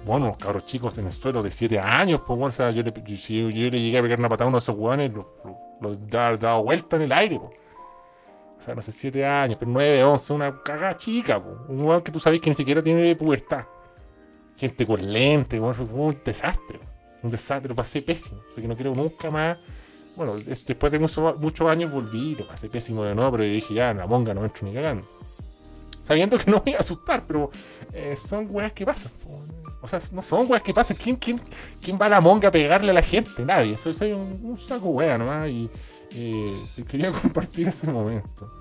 Bueno, 0.05 0.27
unos 0.27 0.39
cabros 0.39 0.65
chicos 0.65 0.97
en 0.99 1.07
el 1.07 1.13
suelo 1.13 1.43
de 1.43 1.51
7 1.51 1.79
años, 1.81 2.23
pues, 2.27 2.39
weón, 2.39 2.51
o 2.51 2.55
sea, 2.55 2.71
yo 2.71 2.83
le, 2.83 2.93
si 3.17 3.41
yo, 3.41 3.49
le 3.49 3.81
llegué 3.81 3.99
a 3.99 4.03
pegar 4.03 4.19
una 4.19 4.29
patada 4.29 4.45
a 4.45 4.49
uno 4.49 4.59
de 4.59 4.63
esos 4.63 4.77
weones, 4.77 5.13
lo, 5.13 5.35
lo, 5.45 5.91
lo 5.91 5.97
daba, 5.97 6.37
daba 6.37 6.59
vuelta 6.61 6.97
en 6.97 7.03
el 7.03 7.13
aire, 7.13 7.39
pues. 7.41 7.58
O 8.59 8.63
sea, 8.63 8.75
no 8.75 8.83
sé, 8.83 8.91
7 8.93 9.25
años, 9.25 9.57
pero 9.59 9.71
9, 9.71 10.03
11, 10.05 10.33
una 10.33 10.63
cagada 10.63 10.97
chica, 10.97 11.39
un 11.39 11.81
weón 11.85 12.03
que 12.03 12.11
tú 12.11 12.19
sabes 12.19 12.41
que 12.41 12.51
ni 12.51 12.57
siquiera 12.57 12.83
tiene 12.83 13.15
pubertad. 13.15 13.65
Gente 14.57 14.85
con 14.87 15.13
lente, 15.13 15.61
weón, 15.61 15.77
un 15.93 16.19
desastre, 16.25 16.81
un 17.23 17.31
desastre, 17.31 17.75
pasé 17.75 18.03
pésimo. 18.03 18.41
Así 18.51 18.61
que 18.61 18.67
no 18.69 18.75
quiero 18.75 18.95
nunca 18.95 19.31
más. 19.31 19.59
Bueno, 20.17 20.37
es- 20.37 20.67
después 20.67 20.91
de 20.91 20.99
muchos, 20.99 21.39
muchos 21.39 21.69
años 21.69 21.93
volví, 21.93 22.35
lo 22.35 22.49
pasé 22.49 22.69
pésimo 22.69 23.05
de 23.05 23.15
nuevo, 23.15 23.31
pero 23.33 23.45
dije 23.45 23.73
ya, 23.75 23.91
en 23.93 23.99
la 23.99 24.07
monga 24.09 24.35
no 24.35 24.45
entro 24.45 24.67
ni 24.67 24.75
cagando. 24.75 25.07
Sabiendo 26.03 26.39
que 26.39 26.51
no 26.51 26.57
me 26.59 26.63
voy 26.65 26.75
a 26.75 26.79
asustar, 26.79 27.23
pero 27.27 27.51
eh, 27.93 28.17
son 28.17 28.49
weas 28.51 28.73
que 28.73 28.85
pasan. 28.85 29.13
O 29.81 29.87
sea, 29.87 30.01
no 30.13 30.23
son 30.23 30.51
weas 30.51 30.63
que 30.63 30.75
pasan. 30.75 30.97
¿Quién, 30.97 31.15
quién, 31.17 31.41
quién 31.81 31.97
va 32.01 32.07
a 32.07 32.09
la 32.09 32.21
monga 32.21 32.49
a 32.49 32.51
pegarle 32.51 32.91
a 32.91 32.95
la 32.95 33.03
gente? 33.03 33.45
Nadie. 33.45 33.77
Soy, 33.79 33.95
soy 33.95 34.13
un, 34.13 34.41
un 34.43 34.59
saco 34.59 34.89
wea 34.89 35.17
nomás 35.19 35.49
y 35.49 35.71
quería 36.11 37.13
compartir 37.23 37.69
ese 37.69 37.91
momento. 37.91 38.53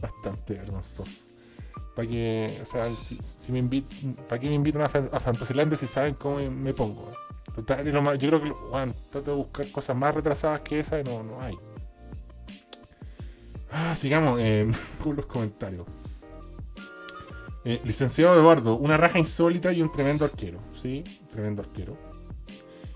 Bastante 0.00 0.54
vergonzoso. 0.54 1.26
Para 1.94 2.08
que, 2.08 2.58
o 2.60 2.64
sea, 2.64 2.86
si, 3.20 3.52
me 3.52 3.60
invitan, 3.60 4.14
¿para 4.28 4.40
qué 4.40 4.48
me 4.48 4.54
invitan 4.54 4.82
a, 4.82 4.86
a 4.86 5.20
Fantasylandia 5.20 5.78
si 5.78 5.86
saben 5.86 6.14
cómo 6.14 6.38
me, 6.38 6.74
pongo? 6.74 7.12
Total, 7.54 7.88
lo 7.88 8.02
más- 8.02 8.18
yo 8.18 8.28
creo 8.28 8.42
que, 8.42 8.52
trato 9.12 9.30
de 9.30 9.36
buscar 9.36 9.70
cosas 9.70 9.96
más 9.96 10.14
retrasadas 10.14 10.60
que 10.62 10.80
esa 10.80 10.98
y 11.00 11.04
no, 11.04 11.22
no 11.22 11.40
hay. 11.40 11.56
Ah, 13.70 13.94
sigamos 13.94 14.40
eh, 14.40 14.70
con 15.02 15.16
los 15.16 15.26
comentarios. 15.26 15.86
Eh, 17.64 17.80
licenciado 17.84 18.34
Eduardo, 18.38 18.76
una 18.76 18.96
raja 18.96 19.18
insólita 19.18 19.72
y 19.72 19.80
un 19.80 19.90
tremendo 19.90 20.24
arquero. 20.24 20.60
Sí, 20.76 21.02
tremendo 21.30 21.62
arquero. 21.62 21.96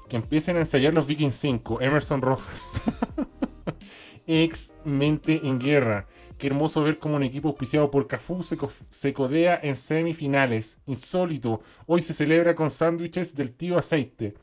Que 0.08 0.16
empiecen 0.16 0.56
a 0.56 0.60
ensayar 0.60 0.92
los 0.92 1.06
Vikings 1.06 1.36
5, 1.36 1.80
Emerson 1.80 2.20
Rojas. 2.20 2.82
Ex 4.28 4.70
mente 4.84 5.40
en 5.46 5.58
guerra. 5.58 6.06
Qué 6.38 6.46
hermoso 6.46 6.82
ver 6.84 6.98
cómo 7.00 7.16
un 7.16 7.24
equipo 7.24 7.48
auspiciado 7.48 7.90
por 7.90 8.06
Cafú 8.06 8.42
se, 8.44 8.56
se 8.90 9.12
codea 9.12 9.58
en 9.62 9.74
semifinales. 9.76 10.78
Insólito. 10.86 11.62
Hoy 11.86 12.02
se 12.02 12.14
celebra 12.14 12.54
con 12.54 12.70
sándwiches 12.70 13.34
del 13.34 13.52
tío 13.52 13.76
aceite. 13.78 14.34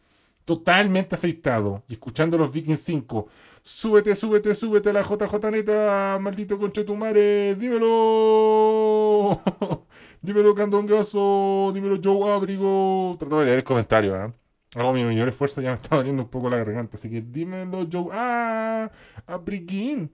totalmente 0.45 1.15
aceitado 1.15 1.83
y 1.87 1.93
escuchando 1.93 2.37
los 2.37 2.51
Vikings 2.51 2.79
5. 2.81 3.27
Súbete, 3.63 4.15
súbete, 4.15 4.53
súbete 4.55 4.89
a 4.91 4.93
la 4.93 5.01
JJ 5.03 5.51
neta, 5.51 6.17
maldito 6.21 6.59
conchetumare, 6.59 7.55
dímelo. 7.55 9.41
dímelo 10.21 10.53
Candongazo, 10.55 11.71
dímelo 11.73 11.99
Joe 12.03 12.31
Abrigo. 12.31 13.15
Trato 13.19 13.39
de 13.39 13.45
leer 13.45 13.57
el 13.59 13.63
comentario, 13.63 14.15
¿eh? 14.23 14.44
Hago 14.75 14.93
mi 14.93 15.03
mayor 15.03 15.29
esfuerzo, 15.29 15.61
ya 15.61 15.69
me 15.69 15.75
está 15.75 15.95
doliendo 15.95 16.23
un 16.23 16.29
poco 16.29 16.49
la 16.49 16.57
garganta, 16.57 16.97
así 16.97 17.09
que 17.09 17.21
dímelo 17.21 17.87
Joe. 17.91 18.07
¡Ah! 18.11 18.91
Abriguín. 19.25 20.11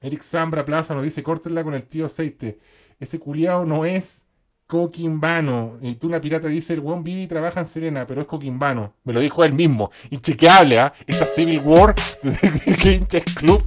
Eric 0.00 0.22
Zambra 0.22 0.64
Plaza 0.64 0.94
nos 0.94 1.04
dice, 1.04 1.22
córtenla 1.22 1.62
con 1.62 1.74
el 1.74 1.84
tío 1.84 2.06
aceite. 2.06 2.58
Ese 2.98 3.18
culiao 3.20 3.64
no 3.66 3.84
es 3.84 4.26
coquimbano. 4.66 5.78
Y 5.82 5.94
tú, 5.96 6.06
una 6.08 6.20
pirata, 6.20 6.48
dice, 6.48 6.72
el 6.74 6.80
buen 6.80 7.04
vive 7.04 7.22
y 7.22 7.26
trabaja 7.26 7.60
en 7.60 7.66
Serena, 7.66 8.06
pero 8.06 8.20
es 8.22 8.26
coquimbano. 8.26 8.94
Me 9.04 9.12
lo 9.12 9.20
dijo 9.20 9.44
él 9.44 9.52
mismo. 9.52 9.90
Inchequeable, 10.10 10.80
¿ah? 10.80 10.92
Esta 11.06 11.26
Civil 11.26 11.60
War 11.64 11.94
de 12.22 12.92
Inches 12.94 13.24
Club. 13.34 13.62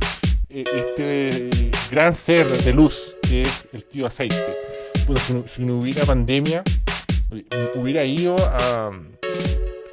eh, 0.50 0.64
Este 0.76 1.72
gran 1.92 2.16
ser 2.16 2.48
de 2.48 2.74
luz 2.74 3.16
que 3.22 3.44
es 3.44 3.70
el 3.72 3.86
tío 3.86 4.08
aceite. 4.08 4.36
Puta, 5.06 5.22
si, 5.22 5.34
no, 5.34 5.48
si 5.48 5.64
no 5.64 5.78
hubiera 5.80 6.04
pandemia, 6.06 6.64
hubiera 7.76 8.04
ido 8.04 8.36
a, 8.40 8.92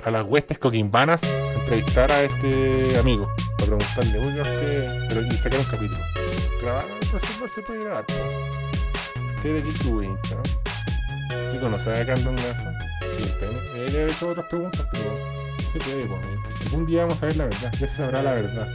a 0.05 0.11
las 0.11 0.25
huestes 0.27 0.59
coquimbanas 0.59 1.23
a 1.25 1.53
entrevistar 1.55 2.11
a 2.11 2.23
este 2.23 2.99
amigo. 2.99 3.31
Para 3.59 3.77
preguntarle, 3.77 4.19
oiga 4.19 4.43
usted, 4.43 5.09
pero 5.09 5.23
y 5.23 5.31
sacar 5.33 5.61
un 5.61 5.67
capítulo. 5.67 6.01
Grabar, 6.61 6.85
por 7.11 7.21
supuesto, 7.21 7.49
se 7.49 7.63
puede 7.63 7.85
grabar. 7.85 8.05
Usted 9.37 9.63
de 9.63 9.73
club 9.73 10.03
hincha, 10.03 10.35
¿no? 10.35 10.43
¿Qué 11.53 11.59
conoce 11.61 11.93
a 11.93 12.07
Candon 12.07 12.37
Gaza? 12.37 12.73
Y 13.19 13.45
el. 13.45 13.89
Él 13.89 13.97
ha 13.97 14.13
hecho 14.13 14.29
otras 14.29 14.47
preguntas, 14.47 14.87
pero 14.93 15.15
se 15.71 15.79
puede 15.79 16.07
poner. 16.07 16.39
Algún 16.65 16.87
día 16.87 17.03
vamos 17.03 17.23
a 17.23 17.27
ver 17.27 17.37
la 17.37 17.45
verdad, 17.45 17.73
ya 17.73 17.89
se 17.89 17.97
sabrá 17.97 18.23
la 18.23 18.33
verdad. 18.35 18.69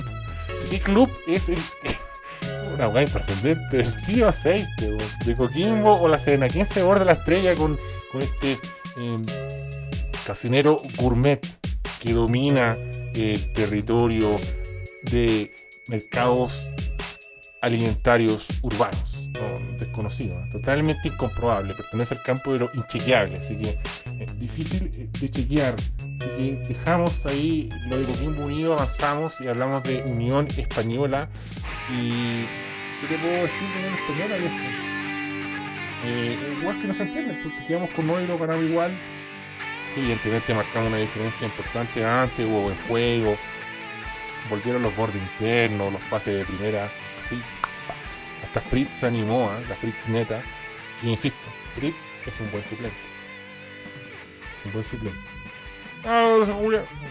¿Qué 0.70 0.80
club 0.80 1.10
es 1.26 1.48
el. 1.48 1.58
Una 2.74 2.88
weá 2.88 3.04
imprescindente, 3.04 3.80
el 3.80 4.06
tío 4.06 4.28
aceite, 4.28 4.88
weón, 4.88 5.18
de 5.24 5.36
Coquimbo 5.36 6.00
o 6.00 6.08
la 6.08 6.18
Serena? 6.18 6.48
¿Quién 6.48 6.66
se 6.66 6.82
borda 6.82 7.04
la 7.04 7.12
estrella 7.12 7.54
con, 7.54 7.78
con 8.10 8.20
este 8.20 8.58
eh, 8.98 9.16
casinero 10.24 10.78
gourmet 10.96 11.40
que 12.00 12.12
domina 12.12 12.76
el 13.14 13.52
territorio 13.52 14.36
de 15.02 15.52
mercados 15.88 16.68
alimentarios 17.60 18.46
urbanos? 18.62 19.28
¿no? 19.34 19.78
Desconocido, 19.78 20.38
¿no? 20.38 20.48
totalmente 20.50 21.08
incomprobable, 21.08 21.74
pertenece 21.74 22.14
al 22.14 22.22
campo 22.22 22.52
de 22.52 22.60
lo 22.60 22.70
inchequeable, 22.74 23.38
así 23.38 23.56
que 23.56 23.78
es 24.20 24.38
difícil 24.38 24.90
eh, 24.94 25.08
de 25.20 25.30
chequear. 25.30 25.74
Así 25.74 26.28
que 26.36 26.62
dejamos 26.68 27.26
ahí 27.26 27.68
lo 27.88 27.98
de 27.98 28.04
Coquimbo 28.04 28.44
Unido, 28.44 28.74
avanzamos 28.74 29.40
y 29.40 29.48
hablamos 29.48 29.82
de 29.82 30.02
Unión 30.06 30.46
Española. 30.56 31.28
Y. 31.90 32.44
¿Qué 33.00 33.08
te 33.08 33.18
puedo 33.18 33.42
decir 33.42 33.68
de 33.68 33.78
Unión 33.78 33.94
Española? 33.94 34.36
Eh, 36.06 36.58
igual 36.60 36.80
que 36.80 36.86
no 36.86 36.94
se 36.94 37.02
entiende, 37.02 37.34
porque 37.42 37.66
quedamos 37.66 37.90
con 37.90 38.06
9 38.06 38.24
y 38.24 38.26
lo 38.26 38.38
ganamos 38.38 38.64
igual. 38.64 38.92
Evidentemente 39.96 40.54
marcamos 40.54 40.88
una 40.88 40.98
diferencia 40.98 41.46
importante 41.46 42.04
antes, 42.04 42.46
hubo 42.46 42.62
buen 42.62 42.76
juego. 42.88 43.36
Volvieron 44.50 44.82
los 44.82 44.94
bordes 44.96 45.22
internos, 45.22 45.92
los 45.92 46.02
pases 46.02 46.36
de 46.36 46.44
primera, 46.44 46.90
así. 47.20 47.40
Hasta 48.42 48.60
Fritz 48.60 48.90
se 48.90 49.06
animó, 49.06 49.50
¿ah? 49.50 49.60
la 49.68 49.74
Fritz 49.74 50.08
neta. 50.08 50.42
Y 51.02 51.10
insisto, 51.10 51.48
Fritz 51.74 52.08
es 52.26 52.40
un 52.40 52.50
buen 52.50 52.64
suplente. 52.64 52.96
Es 54.54 54.66
un 54.66 54.72
buen 54.72 54.84
suplente. 54.84 55.20
Ah. 56.04 56.36
Un 56.38 56.46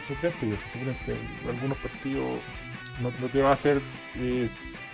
suplente, 0.08 0.46
viejo, 0.46 0.62
suplente. 0.72 1.16
Algunos 1.48 1.78
partidos 1.78 2.40
no, 3.02 3.10
te 3.30 3.42
va 3.42 3.50
a 3.50 3.54
hacer 3.54 3.82
eh, 4.20 4.48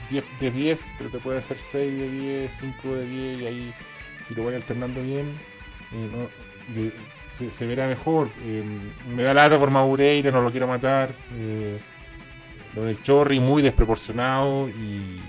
10 0.10 0.24
de 0.40 0.52
10, 0.52 0.94
pero 0.98 1.10
te 1.10 1.20
puede 1.20 1.40
hacer 1.40 1.58
6 1.58 2.00
de 2.00 2.10
10, 2.10 2.58
5 2.60 2.96
de 2.96 3.08
10 3.08 3.42
y 3.42 3.46
ahí 3.46 3.74
si 4.26 4.36
lo 4.36 4.44
voy 4.44 4.56
alternando 4.56 5.02
bien, 5.02 5.28
eh, 5.92 6.10
no, 6.12 6.30
se, 7.32 7.66
verá 7.68 7.88
mejor. 7.88 8.30
Eh, 8.44 8.64
me 9.16 9.24
da 9.24 9.34
lata 9.34 9.58
por 9.60 9.72
Maureira, 9.72 10.32
no 10.32 10.42
lo 10.42 10.52
quiero 10.52 10.68
matar. 10.68 11.12
eh, 11.34 11.80
lo 12.76 12.84
del 12.86 13.02
Chorri 13.02 13.40
muy 13.40 13.62
desproporcionado 13.64 14.70
y, 14.70 15.20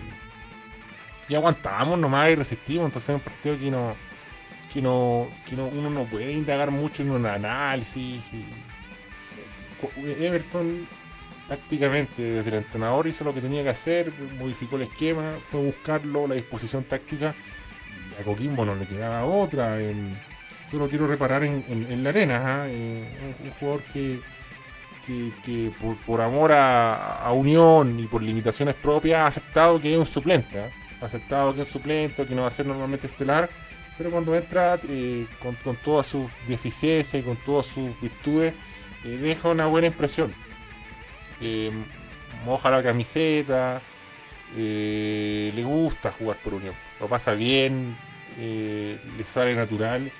y 1.28 1.34
aguantamos 1.34 1.98
nomás 1.98 2.30
y 2.30 2.34
resistimos. 2.36 2.86
Entonces 2.86 3.10
es 3.10 3.14
un 3.16 3.20
partido 3.22 3.58
que 3.58 3.70
no, 3.70 3.94
que 4.72 4.82
no, 4.82 5.28
que 5.48 5.56
no 5.56 5.66
uno 5.68 5.90
no 5.90 6.04
puede 6.04 6.32
indagar 6.32 6.70
mucho 6.70 7.02
en 7.02 7.10
un 7.12 7.26
análisis. 7.26 8.22
Everton 10.20 10.86
tácticamente 11.48 12.22
desde 12.22 12.50
el 12.50 12.56
entrenador 12.56 13.06
hizo 13.06 13.24
lo 13.24 13.34
que 13.34 13.40
tenía 13.40 13.62
que 13.62 13.70
hacer, 13.70 14.12
modificó 14.38 14.76
el 14.76 14.82
esquema, 14.82 15.32
fue 15.50 15.60
a 15.60 15.64
buscarlo, 15.64 16.26
la 16.28 16.34
disposición 16.36 16.84
táctica. 16.84 17.34
Y 18.18 18.20
a 18.20 18.24
Coquimbo 18.24 18.64
no 18.64 18.74
le 18.74 18.86
quedaba 18.86 19.24
otra. 19.24 19.80
em, 19.80 20.14
solo 20.62 20.88
quiero 20.88 21.06
reparar 21.06 21.44
en, 21.44 22.02
la 22.02 22.10
arena. 22.10 22.64
Eh, 22.68 23.04
un, 23.22 23.46
un 23.46 23.52
jugador 23.52 23.82
que, 23.92 24.20
por, 26.06 26.20
amor 26.20 26.52
a, 26.52 27.30
Unión 27.32 27.98
y 27.98 28.06
por 28.06 28.22
limitaciones 28.22 28.74
propias 28.74 29.20
ha 29.20 29.26
aceptado 29.26 29.80
que 29.80 29.92
es 29.92 29.98
un 29.98 30.06
suplente. 30.06 30.60
¿ah? 30.60 30.70
Ha 31.00 31.06
aceptado 31.06 31.54
que 31.54 31.62
es 31.62 31.68
suplente, 31.68 32.26
que 32.26 32.34
no 32.34 32.42
va 32.42 32.48
a 32.48 32.52
ser 32.52 32.66
normalmente 32.66 33.06
estelar. 33.06 33.48
Pero 33.96 34.10
cuando 34.10 34.34
entra 34.34 34.78
eh, 34.88 35.26
con, 35.42 35.76
todas 35.76 36.06
sus 36.06 36.30
deficiencias 36.48 37.20
y 37.20 37.24
con 37.24 37.36
todas 37.36 37.66
sus 37.66 38.00
virtudes, 38.00 38.54
eh, 39.04 39.08
deja 39.08 39.48
una 39.48 39.66
buena 39.66 39.88
impresión. 39.88 40.32
Moja 42.44 42.70
la 42.70 42.82
camiseta, 42.82 43.80
le 44.54 45.62
gusta 45.64 46.12
jugar 46.12 46.36
por 46.42 46.54
Unión, 46.54 46.74
lo 46.98 47.08
pasa 47.08 47.32
bien, 47.32 47.96
le 48.38 49.24
sale 49.24 49.54
natural. 49.54 50.10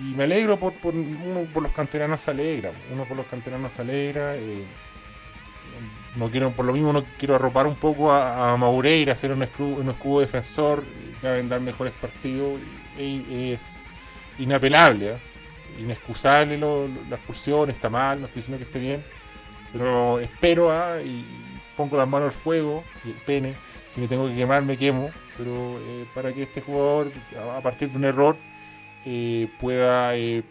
Y 0.00 0.14
me 0.14 0.24
alegro 0.24 0.58
por, 0.58 0.72
por, 0.74 0.94
uno 0.94 1.46
por 1.52 1.62
los 1.62 1.72
canteranos 1.72 2.20
se 2.20 2.32
alegra, 2.32 2.72
uno 2.92 3.04
por 3.04 3.16
los 3.16 3.26
canteranos 3.26 3.72
se 3.72 3.82
alegra. 3.82 4.36
eh, 4.36 4.64
no 6.16 6.30
quiero, 6.30 6.50
por 6.52 6.64
lo 6.64 6.72
mismo 6.72 6.92
no 6.92 7.04
quiero 7.18 7.34
arropar 7.34 7.66
un 7.66 7.76
poco 7.76 8.12
a, 8.12 8.56
Maureira, 8.56 9.12
hacer 9.12 9.32
un 9.32 9.42
escudo, 9.42 9.80
un 9.80 9.90
escudo 9.90 10.20
defensor, 10.20 10.84
deben 11.22 11.48
dar 11.48 11.60
mejores 11.60 11.92
partidos, 11.92 12.60
es 12.96 13.78
inapelable, 14.38 15.12
¿eh? 15.12 15.16
inexcusable 15.80 16.56
la 16.58 17.16
expulsión, 17.16 17.70
está 17.70 17.90
mal, 17.90 18.20
no 18.20 18.26
estoy 18.26 18.40
diciendo 18.40 18.58
que 18.58 18.64
esté 18.64 18.78
bien, 18.78 19.04
pero 19.72 20.20
espero 20.20 20.70
¿ah? 20.70 21.00
y 21.02 21.24
pongo 21.76 21.96
las 21.96 22.06
manos 22.06 22.26
al 22.26 22.40
fuego 22.40 22.84
y 23.04 23.08
el 23.08 23.16
pene, 23.16 23.54
si 23.90 24.00
me 24.00 24.06
tengo 24.06 24.28
que 24.28 24.36
quemar 24.36 24.62
me 24.62 24.76
quemo, 24.76 25.10
pero 25.36 25.80
eh, 25.80 26.06
para 26.14 26.32
que 26.32 26.44
este 26.44 26.60
jugador 26.60 27.10
a 27.56 27.60
partir 27.60 27.90
de 27.90 27.96
un 27.96 28.04
error 28.04 28.36
eh, 29.04 29.48
pueda 29.60 30.16
eh, 30.16 30.42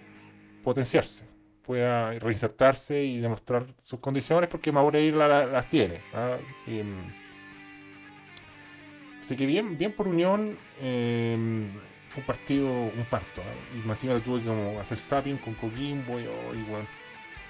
potenciarse, 0.64 1.26
pueda 1.64 2.12
reinsertarse 2.20 3.04
y 3.04 3.20
demostrar 3.20 3.66
sus 3.82 4.00
condiciones 4.00 4.50
porque 4.50 4.72
Maureira 4.72 5.18
la- 5.18 5.28
la- 5.28 5.46
las 5.48 5.70
tiene. 5.70 6.00
¿ah? 6.14 6.38
Em, 6.68 6.88
así 9.22 9.36
que 9.36 9.46
bien, 9.46 9.78
bien 9.78 9.92
por 9.94 10.08
Unión. 10.08 10.58
em, 10.82 11.70
fue 12.10 12.22
un 12.22 12.28
partido, 12.28 12.68
un 12.70 13.06
parto. 13.10 13.42
¿ah? 13.42 13.78
Y 13.86 13.90
encima 13.90 14.20
tuve 14.20 14.42
que 14.44 14.80
hacer 14.80 14.98
zapping 14.98 15.38
con 15.38 15.54
Coquimbo 15.56 16.20
y, 16.20 16.26
oh, 16.28 16.54
bueno, 16.70 16.86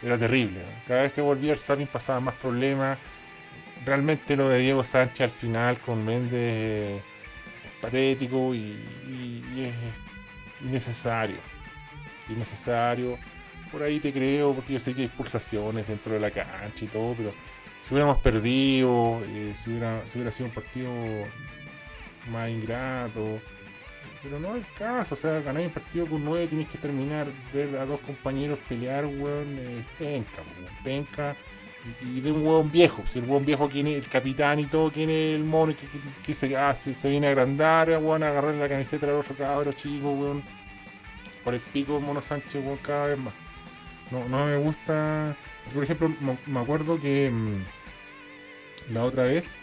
era 0.02 0.18
terrible. 0.18 0.62
Cada 0.88 1.02
vez 1.04 1.14
que 1.14 1.22
volvía 1.22 1.54
el 1.54 1.60
zapping 1.60 1.88
pasaba 1.88 2.20
más 2.20 2.36
problemas. 2.36 2.98
Realmente 3.86 4.38
lo 4.38 4.48
de 4.48 4.60
Diego 4.60 4.84
Sánchez 4.84 5.22
al 5.22 5.30
final 5.32 5.78
con 5.80 6.06
Méndez 6.06 6.32
eh, 6.34 7.02
es 7.66 7.72
patético 7.82 8.56
y, 8.56 8.60
y- 9.08 9.44
y 9.56 9.64
es 9.66 9.76
innecesario. 10.64 11.38
Innecesario. 12.30 13.18
Por 13.72 13.84
ahí 13.84 14.00
te 14.00 14.14
creo, 14.14 14.54
porque 14.54 14.74
yo 14.74 14.80
sé 14.80 14.94
que 14.94 15.04
hay 15.04 15.08
pulsaciones 15.08 15.88
dentro 15.88 16.14
de 16.14 16.20
la 16.20 16.32
cancha 16.32 16.86
y 16.86 16.88
todo, 16.88 17.16
pero 17.16 17.34
si 17.82 17.94
hubiéramos 17.94 18.20
perdido, 18.20 19.22
eh, 19.26 19.54
si, 19.56 19.72
hubiera, 19.72 20.06
si 20.06 20.18
hubiera 20.18 20.32
sido 20.32 20.48
un 20.48 20.56
partido 20.56 20.92
más 22.30 22.50
ingrato, 22.50 23.42
pero 24.24 24.40
no 24.40 24.56
es 24.56 24.66
el 24.66 24.74
caso, 24.76 25.16
o 25.16 25.18
sea, 25.18 25.42
ganar 25.42 25.64
un 25.64 25.70
partido 25.70 26.06
con 26.06 26.24
9 26.24 26.48
tienes 26.48 26.70
que 26.70 26.78
terminar, 26.78 27.28
ver 27.54 27.76
a 27.78 27.86
dos 27.86 28.00
compañeros 28.00 28.58
pelear, 28.70 29.06
weón, 29.06 29.60
es 29.60 29.86
penca, 30.00 30.42
weón, 30.42 30.74
penca. 30.84 31.36
Y, 32.02 32.22
de 32.22 32.32
un 32.32 32.46
hueón 32.46 32.72
viejo, 32.72 33.04
si 33.06 33.20
el 33.20 33.26
hueón 33.26 33.46
viejo 33.46 33.68
tiene 33.68 33.96
el 33.96 34.08
capitán 34.08 34.60
y 34.60 34.66
todo, 34.68 34.90
tiene 34.90 35.36
el 35.36 35.44
mono 35.44 35.74
que, 35.76 35.86
que- 36.26 36.34
se, 36.34 36.56
ah, 36.56 36.74
viene 37.04 37.28
a 37.28 37.32
agrandar, 37.32 37.90
a 38.24 38.30
agarrar 38.30 38.54
la 38.56 38.70
camiseta 38.70 39.06
del 39.06 39.16
otro 39.18 39.36
cabro 39.36 39.74
chico, 39.74 40.12
weón. 40.12 40.44
Por 41.44 41.54
el 41.54 41.60
pico 41.60 42.00
mono 42.00 42.22
Sánchez, 42.22 42.64
cada 42.82 43.08
vez 43.08 43.18
más. 43.20 43.34
No, 44.12 44.28
no 44.30 44.46
me 44.46 44.56
gusta. 44.58 45.36
Por 45.74 45.84
ejemplo, 45.84 46.10
me- 46.48 46.60
acuerdo 46.60 47.02
que 47.02 47.30
mm, 47.30 48.94
la 48.94 49.04
otra 49.04 49.24
vez 49.24 49.58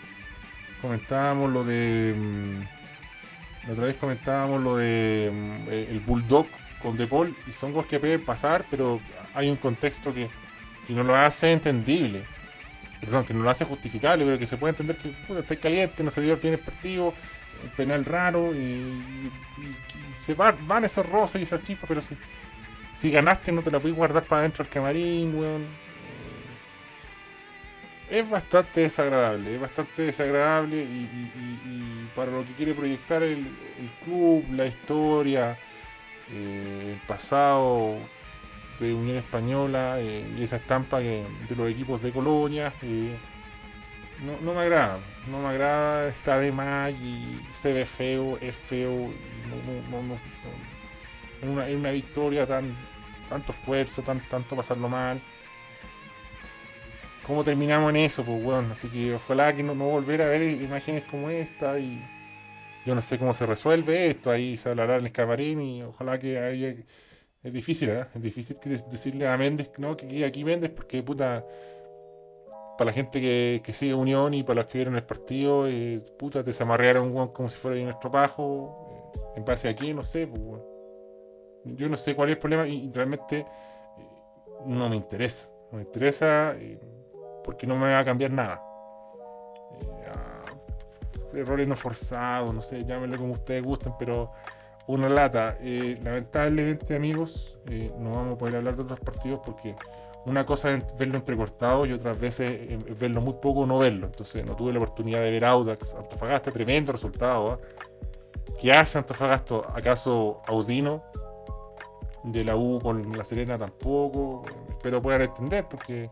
comentábamos 0.83 1.51
lo 1.51 1.65
de. 1.65 2.15
mm, 2.17 3.67
la 3.67 3.73
otra 3.73 3.85
vez 3.87 3.97
comentábamos 3.97 4.61
lo 4.63 4.77
de 4.77 5.31
mm, 5.33 5.71
el 5.71 6.01
Bulldog 6.01 6.47
con 6.83 6.97
De 6.99 7.07
Paul 7.07 7.35
y 7.47 7.53
son 7.53 7.73
cosas 7.73 7.89
que 7.89 7.99
pueden 7.99 8.25
pasar, 8.25 8.65
pero 8.71 9.01
hay 9.35 9.49
un 9.49 9.57
contexto 9.57 10.13
que 10.13 10.29
Y 10.89 10.93
no 10.93 11.03
lo 11.03 11.15
hace 11.15 11.53
entendible. 11.53 12.23
Perdón, 13.01 13.25
que 13.25 13.33
no 13.33 13.43
lo 13.43 13.51
hace 13.51 13.65
justificable, 13.65 14.25
pero 14.25 14.39
que 14.39 14.47
se 14.47 14.57
puede 14.57 14.73
entender 14.73 14.97
que 14.97 15.09
puta, 15.27 15.41
está 15.41 15.57
caliente, 15.57 16.05
no 16.05 16.11
se 16.11 16.21
dio 16.21 16.37
bien 16.37 16.55
el 16.55 16.61
partido, 16.61 17.15
un 17.63 17.71
penal 17.71 18.05
raro, 18.05 18.55
y, 18.55 19.31
se 20.19 20.35
van 20.35 20.85
esos 20.85 21.09
roces 21.09 21.41
y 21.41 21.45
esas 21.45 21.63
chispas, 21.63 21.89
pero 21.89 22.03
si, 22.03 22.15
si 22.95 23.11
ganaste 23.11 23.53
no 23.53 23.63
te 23.63 23.71
la 23.71 23.81
puedes 23.81 23.97
guardar 23.97 24.25
para 24.25 24.41
adentro 24.41 24.63
del 24.63 24.73
camarín, 24.73 25.35
weón. 25.35 25.65
Es 28.11 28.29
bastante 28.29 28.83
desagradable, 28.83 29.55
es 29.55 29.61
bastante 29.61 30.03
desagradable 30.03 30.83
y, 30.83 32.11
para 32.15 32.33
lo 32.33 32.45
que 32.45 32.53
quiere 32.55 32.75
proyectar 32.75 33.23
el, 33.23 33.47
club, 34.05 34.45
la 34.53 34.67
historia, 34.67 35.57
eh, 36.31 36.93
el 36.93 37.07
pasado 37.07 37.97
de 38.81 38.95
Unión 38.95 39.19
Española 39.19 40.01
eh, 40.01 40.27
y 40.39 40.43
esa 40.43 40.57
estampa 40.57 40.99
de 40.99 41.25
los 41.57 41.69
equipos 41.69 42.03
de 42.03 42.11
Colonia. 42.11 42.73
Eh, 42.83 43.17
no, 44.43 44.55
me 44.55 44.61
agrada, 44.61 44.99
no 45.31 45.41
me 45.41 45.49
agrada, 45.49 46.09
está 46.09 46.39
de 46.39 46.53
más 46.53 46.91
y 46.93 47.41
se 47.53 47.73
ve 47.73 47.87
feo, 47.87 48.39
es 48.41 48.57
feo. 48.57 48.91
No, 48.91 50.03
no, 50.03 50.17
en, 51.43 51.49
una, 51.49 51.69
en, 51.69 51.79
una, 51.79 51.91
victoria 51.91 52.47
tan 52.47 52.75
tanto 53.29 53.53
esfuerzo, 53.53 54.03
tan, 54.03 54.21
tanto 54.29 54.57
pasarlo 54.57 54.89
mal. 54.89 55.21
¿Cómo 57.27 57.45
terminamos 57.45 57.91
en 57.91 57.97
eso? 57.97 58.25
Pues 58.25 58.43
bueno, 58.43 58.69
así 58.73 58.89
que 58.89 59.15
ojalá 59.15 59.55
que 59.55 59.63
no, 59.63 59.75
no 59.75 59.87
volver 59.87 60.21
a 60.23 60.27
ver 60.27 60.43
imágenes 60.43 61.05
como 61.05 61.31
esta 61.31 61.79
y 61.79 62.03
yo 62.85 62.95
no 62.95 63.01
sé 63.01 63.19
cómo 63.19 63.33
se 63.35 63.47
resuelve 63.47 64.09
esto, 64.09 64.31
ahí 64.31 64.57
se 64.57 64.69
hablará 64.69 64.97
en 64.97 65.05
el 65.05 65.13
camarín 65.13 65.61
y 65.61 65.83
ojalá 65.83 66.19
que 66.19 66.39
haya 66.39 66.75
es 67.43 67.53
difícil, 67.53 67.91
¿eh? 67.91 68.07
Es 68.15 68.23
difícil 68.23 68.59
decirle 68.91 69.27
a 69.27 69.37
Méndez, 69.37 69.71
¿no? 69.79 69.97
Que 69.97 70.25
aquí 70.25 70.45
Méndez, 70.45 70.71
porque 70.71 71.03
puta. 71.03 71.47
Para 72.77 72.91
la 72.91 72.95
gente 72.95 73.21
que, 73.21 73.61
que 73.63 73.75
sigue 73.75 73.93
Unión 73.93 74.33
y 74.33 74.43
para 74.43 74.63
los 74.63 74.71
que 74.71 74.79
vieron 74.79 74.97
el 74.97 75.05
partido, 75.05 75.69
eh, 75.69 76.03
puta, 76.19 76.43
te 76.43 76.53
zamarrearon 76.53 77.29
como 77.29 77.49
si 77.51 77.57
fuera 77.57 77.77
de 77.77 77.85
nuestro 77.85 78.11
pajo. 78.11 79.13
Eh, 79.15 79.21
en 79.37 79.45
base 79.45 79.69
a 79.69 79.77
qué, 79.77 79.93
no 79.93 80.03
sé, 80.03 80.27
pues, 80.27 80.63
Yo 81.65 81.89
no 81.89 81.97
sé 81.97 82.15
cuál 82.15 82.31
es 82.31 82.37
el 82.37 82.39
problema 82.39 82.67
y, 82.67 82.91
realmente 82.93 83.41
eh, 83.41 83.47
no 84.67 84.89
me 84.89 84.97
interesa. 84.97 85.51
No 85.71 85.79
me 85.79 85.85
interesa 85.85 86.57
porque 87.45 87.67
no 87.67 87.77
me 87.77 87.89
va 87.89 88.01
a 88.01 88.05
cambiar 88.05 88.31
nada. 88.33 88.63
Errores 91.33 91.69
no 91.69 91.77
forzados, 91.77 92.53
no 92.53 92.61
sé, 92.61 92.85
llámenlo 92.85 93.17
como 93.17 93.35
ustedes 93.35 93.63
gusten, 93.63 93.93
pero 93.99 94.33
una 94.87 95.09
lata. 95.09 95.57
Eh, 95.61 95.99
lamentablemente, 96.03 96.97
amigos, 96.97 97.59
eh, 97.67 97.93
no 97.99 98.17
vamos 98.17 98.35
a 98.35 98.39
poder 98.39 98.57
hablar 98.57 98.77
de 98.77 98.83
otros 98.83 99.01
partidos 99.01 99.41
porque 99.45 99.77
una 100.27 100.45
cosa 100.45 100.73
es 100.73 100.83
verlo 100.99 101.17
entrecortado 101.17 101.87
y 101.87 101.93
otras 101.93 102.19
veces 102.19 102.71
es 102.71 102.99
verlo 102.99 103.21
muy 103.21 103.35
poco 103.35 103.61
o 103.61 103.67
no 103.67 103.79
verlo. 103.79 104.07
Entonces, 104.07 104.45
no 104.45 104.57
tuve 104.57 104.73
la 104.73 104.79
oportunidad 104.79 105.21
de 105.21 105.31
ver 105.31 105.45
Audax, 105.45 105.95
Antofagasta, 105.95 106.51
tremendo 106.51 106.93
resultado. 106.93 107.53
¿ah? 107.53 107.59
¿Qué 108.61 108.73
hace 108.73 108.99
Antofagasta? 108.99 109.63
¿Acaso 109.75 110.43
Audino? 110.47 111.03
De 112.23 112.45
la 112.45 112.55
U 112.55 112.81
con 112.81 113.17
la 113.17 113.25
Serena 113.25 113.57
tampoco. 113.57 114.45
Espero 114.69 115.01
puedan 115.01 115.23
entender 115.23 115.67
porque 115.71 116.11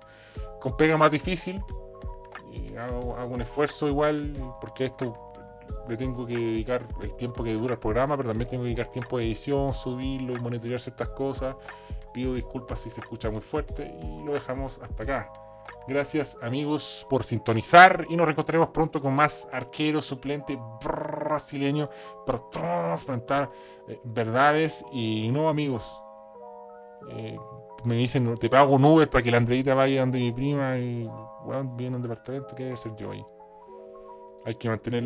con 0.58 0.76
pega 0.76 0.96
más 0.96 1.10
difícil. 1.10 1.62
hago, 2.78 3.16
hago 3.16 3.34
un 3.34 3.42
esfuerzo 3.42 3.88
igual 3.88 4.34
porque 4.60 4.86
esto 4.86 5.27
le 5.88 5.96
tengo 5.96 6.26
que 6.26 6.36
dedicar 6.36 6.86
el 7.02 7.14
tiempo 7.14 7.42
que 7.42 7.54
dura 7.54 7.74
el 7.74 7.80
programa, 7.80 8.16
pero 8.16 8.28
también 8.30 8.48
tengo 8.48 8.62
que 8.62 8.68
dedicar 8.68 8.88
tiempo 8.88 9.18
de 9.18 9.24
edición, 9.24 9.72
subirlo 9.72 10.34
y 10.34 10.40
monitorear 10.40 10.80
ciertas 10.80 11.08
cosas. 11.10 11.56
Pido 12.12 12.34
disculpas 12.34 12.80
si 12.80 12.90
se 12.90 13.00
escucha 13.00 13.30
muy 13.30 13.40
fuerte 13.40 13.94
y 14.02 14.24
lo 14.24 14.32
dejamos 14.32 14.80
hasta 14.82 15.02
acá. 15.02 15.32
Gracias 15.86 16.36
amigos 16.42 17.06
por 17.08 17.24
sintonizar 17.24 18.04
y 18.10 18.16
nos 18.16 18.26
reencontraremos 18.26 18.68
pronto 18.68 19.00
con 19.00 19.14
más 19.14 19.48
arquero 19.52 20.02
suplente 20.02 20.58
brasileño 20.84 21.88
para 22.26 22.42
transplantar 22.50 23.50
eh, 23.88 23.98
verdades 24.04 24.84
y 24.92 25.30
no 25.32 25.48
amigos. 25.48 26.02
Eh, 27.10 27.38
me 27.84 27.94
dicen, 27.94 28.34
te 28.36 28.50
pago 28.50 28.74
un 28.74 28.84
Uber 28.84 29.08
para 29.08 29.22
que 29.22 29.30
la 29.30 29.38
Andreita 29.38 29.74
vaya 29.74 30.00
donde 30.00 30.18
mi 30.18 30.32
prima 30.32 30.76
y 30.78 31.08
bueno, 31.44 31.72
viene 31.74 31.96
un 31.96 32.02
departamento, 32.02 32.54
¿qué 32.54 32.64
debe 32.64 32.76
ser 32.76 32.94
yo 32.96 33.12
ahí? 33.12 33.24
Hay 34.48 34.54
que 34.54 34.66
mantener 34.66 35.04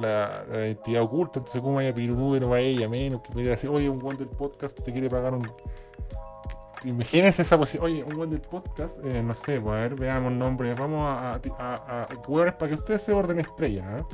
la, 0.00 0.44
identidad 0.50 1.02
oculta, 1.02 1.38
entonces 1.38 1.62
cómo 1.62 1.76
vaya 1.76 1.90
a 1.90 1.94
pedir 1.94 2.10
un 2.10 2.20
Uber 2.20 2.44
a 2.44 2.58
ella, 2.58 2.88
menos 2.88 3.22
que 3.22 3.32
me 3.32 3.42
diga 3.42 3.54
así, 3.54 3.68
oye, 3.68 3.88
un 3.88 4.04
one 4.04 4.18
del 4.18 4.28
podcast 4.28 4.76
te 4.80 4.90
quiere 4.92 5.08
pagar 5.08 5.32
un... 5.32 5.48
Imagínense 6.82 7.42
esa 7.42 7.56
posición, 7.56 7.84
oye, 7.84 8.02
un 8.02 8.20
one 8.20 8.32
del 8.32 8.40
podcast, 8.40 8.98
eh, 9.04 9.22
no 9.22 9.36
sé, 9.36 9.60
pues 9.60 9.76
a 9.76 9.80
ver, 9.80 9.94
veamos 9.94 10.32
el 10.32 10.38
nombre, 10.38 10.74
vamos 10.74 11.02
a, 11.02 11.34
a, 11.34 12.02
a, 12.02 12.08
para 12.58 12.68
que 12.68 12.74
ustedes 12.74 13.00
se 13.00 13.12
orden 13.12 13.38
estrella, 13.38 13.98
¿eh? 13.98 14.04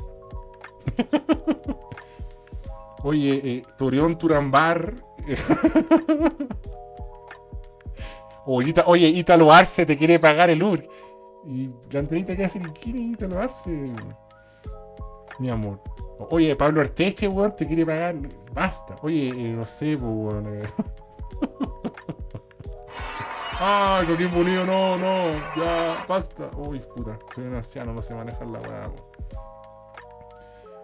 Oye, 3.03 3.41
eh, 3.43 3.65
Turambar. 3.77 4.95
oye, 8.45 9.07
Italo 9.07 9.51
Arce 9.51 9.85
te 9.85 9.97
quiere 9.97 10.19
pagar 10.19 10.49
el 10.49 10.61
Uber. 10.61 10.87
Y 11.47 11.69
la 11.89 11.99
entrevista 11.99 12.35
que 12.35 12.43
hace, 12.45 12.61
¿quién 12.81 12.97
es 12.97 13.13
Italo 13.13 13.39
Arce? 13.39 13.93
Mi 15.39 15.49
amor. 15.49 15.79
Oye, 16.29 16.55
Pablo 16.55 16.81
Arteche, 16.81 17.27
weón, 17.27 17.55
te 17.55 17.67
quiere 17.67 17.85
pagar. 17.85 18.15
Basta. 18.51 18.95
Oye, 19.01 19.29
eh, 19.29 19.53
no 19.55 19.65
sé, 19.65 19.97
pues, 19.97 20.11
weón. 20.11 20.67
Ay, 23.59 24.05
Coquín 24.05 24.29
Bonito, 24.31 24.65
no, 24.65 24.97
no, 24.97 25.33
ya, 25.55 26.05
basta. 26.07 26.51
Uy, 26.55 26.79
puta, 26.79 27.17
soy 27.33 27.45
un 27.45 27.55
anciano, 27.55 27.91
no 27.91 28.03
sé 28.03 28.13
manejar 28.13 28.47
la 28.47 28.59
weá, 28.59 28.91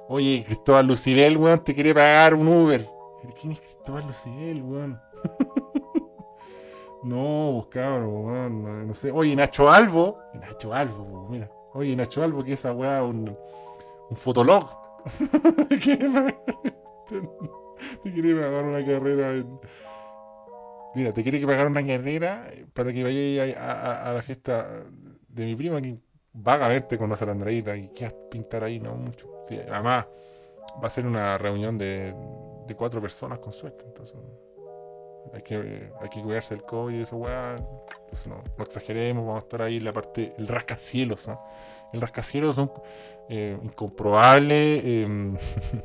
Oye, 0.10 0.44
Cristóbal 0.44 0.88
Lucibel, 0.88 1.38
weón, 1.38 1.64
te 1.64 1.76
quiere 1.76 1.94
pagar 1.94 2.34
un 2.34 2.48
Uber. 2.48 2.90
¿Quién 3.40 3.54
es 3.54 3.60
Cristóbal 3.60 4.08
Lucibel, 4.08 4.64
weón? 4.64 5.00
no, 7.04 7.68
cabrón, 7.70 8.26
weón, 8.26 8.88
no, 8.88 8.94
sé. 8.96 9.12
Oye, 9.12 9.36
Nacho 9.36 9.70
Albo. 9.70 10.18
Nacho 10.34 10.74
Albo, 10.74 11.28
mira. 11.30 11.52
Oye, 11.74 11.96
Nacho 11.96 12.24
Albo, 12.24 12.44
que 12.44 12.54
esa 12.54 12.74
weá, 12.74 13.04
un 13.04 13.38
un 14.14 14.18
fotolog. 14.18 14.70
te, 15.70 15.80
quiere 15.80 16.08
pagar, 18.36 18.64
una 18.64 18.86
carrera 18.86 19.32
en... 19.32 19.60
Mira, 20.96 21.12
te 21.12 21.24
quiere 21.24 21.40
que 21.40 21.48
pagar 21.48 21.66
una 21.68 21.86
carrera 21.86 22.48
para 22.74 22.94
que 22.94 23.04
vaya 23.04 24.08
a, 24.08 24.14
la 24.14 24.22
fiesta 24.22 24.84
de 25.28 25.46
mi 25.46 25.56
prima 25.56 25.82
que 25.82 25.98
vagamente 26.34 27.00
conoce 27.00 27.24
a 27.24 27.28
la 27.28 27.34
Andreita 27.34 27.76
y 27.76 27.90
que 27.90 28.08
pintar 28.30 28.64
ahí, 28.64 28.80
no 28.80 28.96
mucho. 28.96 29.28
Sí, 29.46 29.60
además, 29.60 30.06
va 30.82 30.86
a 30.86 30.90
ser 30.90 31.08
una 31.08 31.40
reunión 31.40 31.80
de, 31.80 32.16
de 32.68 32.76
cuatro 32.76 33.02
personas 33.02 33.40
con 33.40 33.52
suerte, 33.52 33.84
entonces 33.88 34.16
hay 35.34 35.42
que, 35.42 35.90
hay 36.00 36.10
que 36.10 36.22
cuidarse 36.22 36.56
del 36.56 36.64
COVID 36.64 36.96
y 36.96 37.02
eso, 37.02 37.18
weá. 37.18 37.56
no, 38.28 38.44
no, 38.58 38.64
exageremos, 38.64 39.26
vamos 39.26 39.44
a 39.44 39.46
estar 39.46 39.62
ahí 39.64 39.78
en 39.78 39.86
la 39.86 39.94
parte, 39.94 40.34
el 40.38 40.48
rascacielos, 40.48 41.28
¿no? 41.28 41.44
El 41.92 42.02
rascacielos 42.02 42.52
es 42.52 42.58
un 42.60 42.72
eh, 43.30 43.58
incomprobable 43.64 45.04
em, 45.04 45.36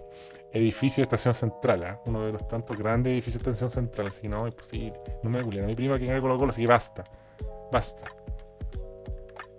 edificio 0.53 1.01
de 1.01 1.05
estación 1.05 1.35
central, 1.35 1.85
¿ah? 1.85 2.01
uno 2.07 2.27
de 2.27 2.33
los 2.33 2.47
tantos 2.47 2.77
grandes 2.77 3.13
edificios 3.13 3.43
de 3.43 3.51
estación 3.51 3.71
central, 3.71 4.09
así 4.09 4.23
que 4.23 4.29
no, 4.29 4.47
es 4.47 4.55
posible. 4.55 5.01
No 5.23 5.31
me 5.31 5.41
a 5.41 5.67
mi 5.67 5.75
prima 5.75 5.99
que 5.99 6.09
me 6.09 6.21
colocó, 6.21 6.45
así 6.47 6.63
que 6.63 6.67
basta, 6.67 7.05
basta. 7.73 8.07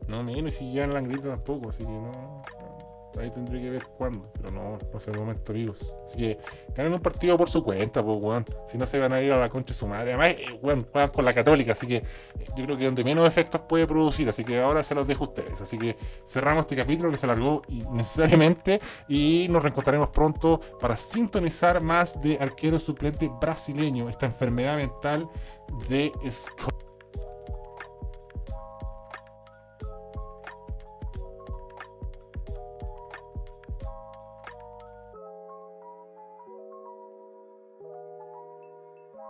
No, 0.08 0.24
menos, 0.24 0.56
si 0.56 0.80
en 0.80 0.94
la 0.94 1.02
tampoco, 1.02 1.70
así 1.70 1.84
que 1.84 1.92
no. 1.92 2.44
Ahí 3.18 3.30
tendré 3.32 3.62
que 3.62 3.70
ver 3.70 3.86
cuándo, 3.98 4.32
pero 4.34 4.52
no, 4.52 4.78
no 4.78 4.98
es 4.98 5.08
el 5.08 5.18
momento, 5.18 5.52
amigos. 5.52 5.94
Así 6.06 6.18
que 6.18 6.38
ganen 6.76 6.94
un 6.94 7.00
partido 7.00 7.38
por 7.38 7.50
su 7.50 7.64
cuenta, 7.64 8.04
pues, 8.04 8.18
weón. 8.22 8.46
Si 8.66 8.78
no 8.78 8.86
se 8.86 9.00
van 9.00 9.14
a 9.14 9.22
ir 9.22 9.32
a 9.32 9.40
la 9.40 9.50
concha 9.50 9.74
de 9.74 9.80
su 9.80 9.88
madre. 9.88 10.14
Además, 10.14 10.30
eh, 10.40 10.60
weón, 10.62 10.88
juegan 10.92 11.10
con 11.10 11.26
la 11.26 11.34
católica, 11.34 11.74
así 11.74 11.88
que 11.88 11.98
eh, 11.98 12.04
yo 12.56 12.66
creo 12.66 12.78
que 12.78 12.86
donde 12.86 13.04
menos 13.04 13.28
efectos 13.28 13.62
puede 13.62 13.88
producir, 13.88 14.30
así 14.30 14.44
que 14.44 14.62
ahora 14.62 14.84
se 14.84 14.96
los 14.96 15.08
dejo 15.08 15.26
a 15.26 15.28
ustedes. 15.28 15.62
Así 15.62 15.78
que 15.78 15.98
cerramos 16.26 16.62
este 16.62 16.76
capítulo 16.76 17.12
que 17.12 17.18
se 17.18 17.26
alargó 17.26 17.62
innecesariamente 17.68 18.80
y 19.08 19.48
nos 19.50 19.64
reencontraremos 19.64 20.10
pronto 20.10 20.62
para 20.80 20.96
sintonizar 20.96 21.82
más 21.82 22.22
de 22.22 22.38
arquero 22.40 22.80
suplente 22.80 23.30
brasileño, 23.42 24.10
esta 24.10 24.26
enfermedad 24.26 24.78
mental 24.78 25.30
de 25.90 26.12
Scott. 26.30 26.69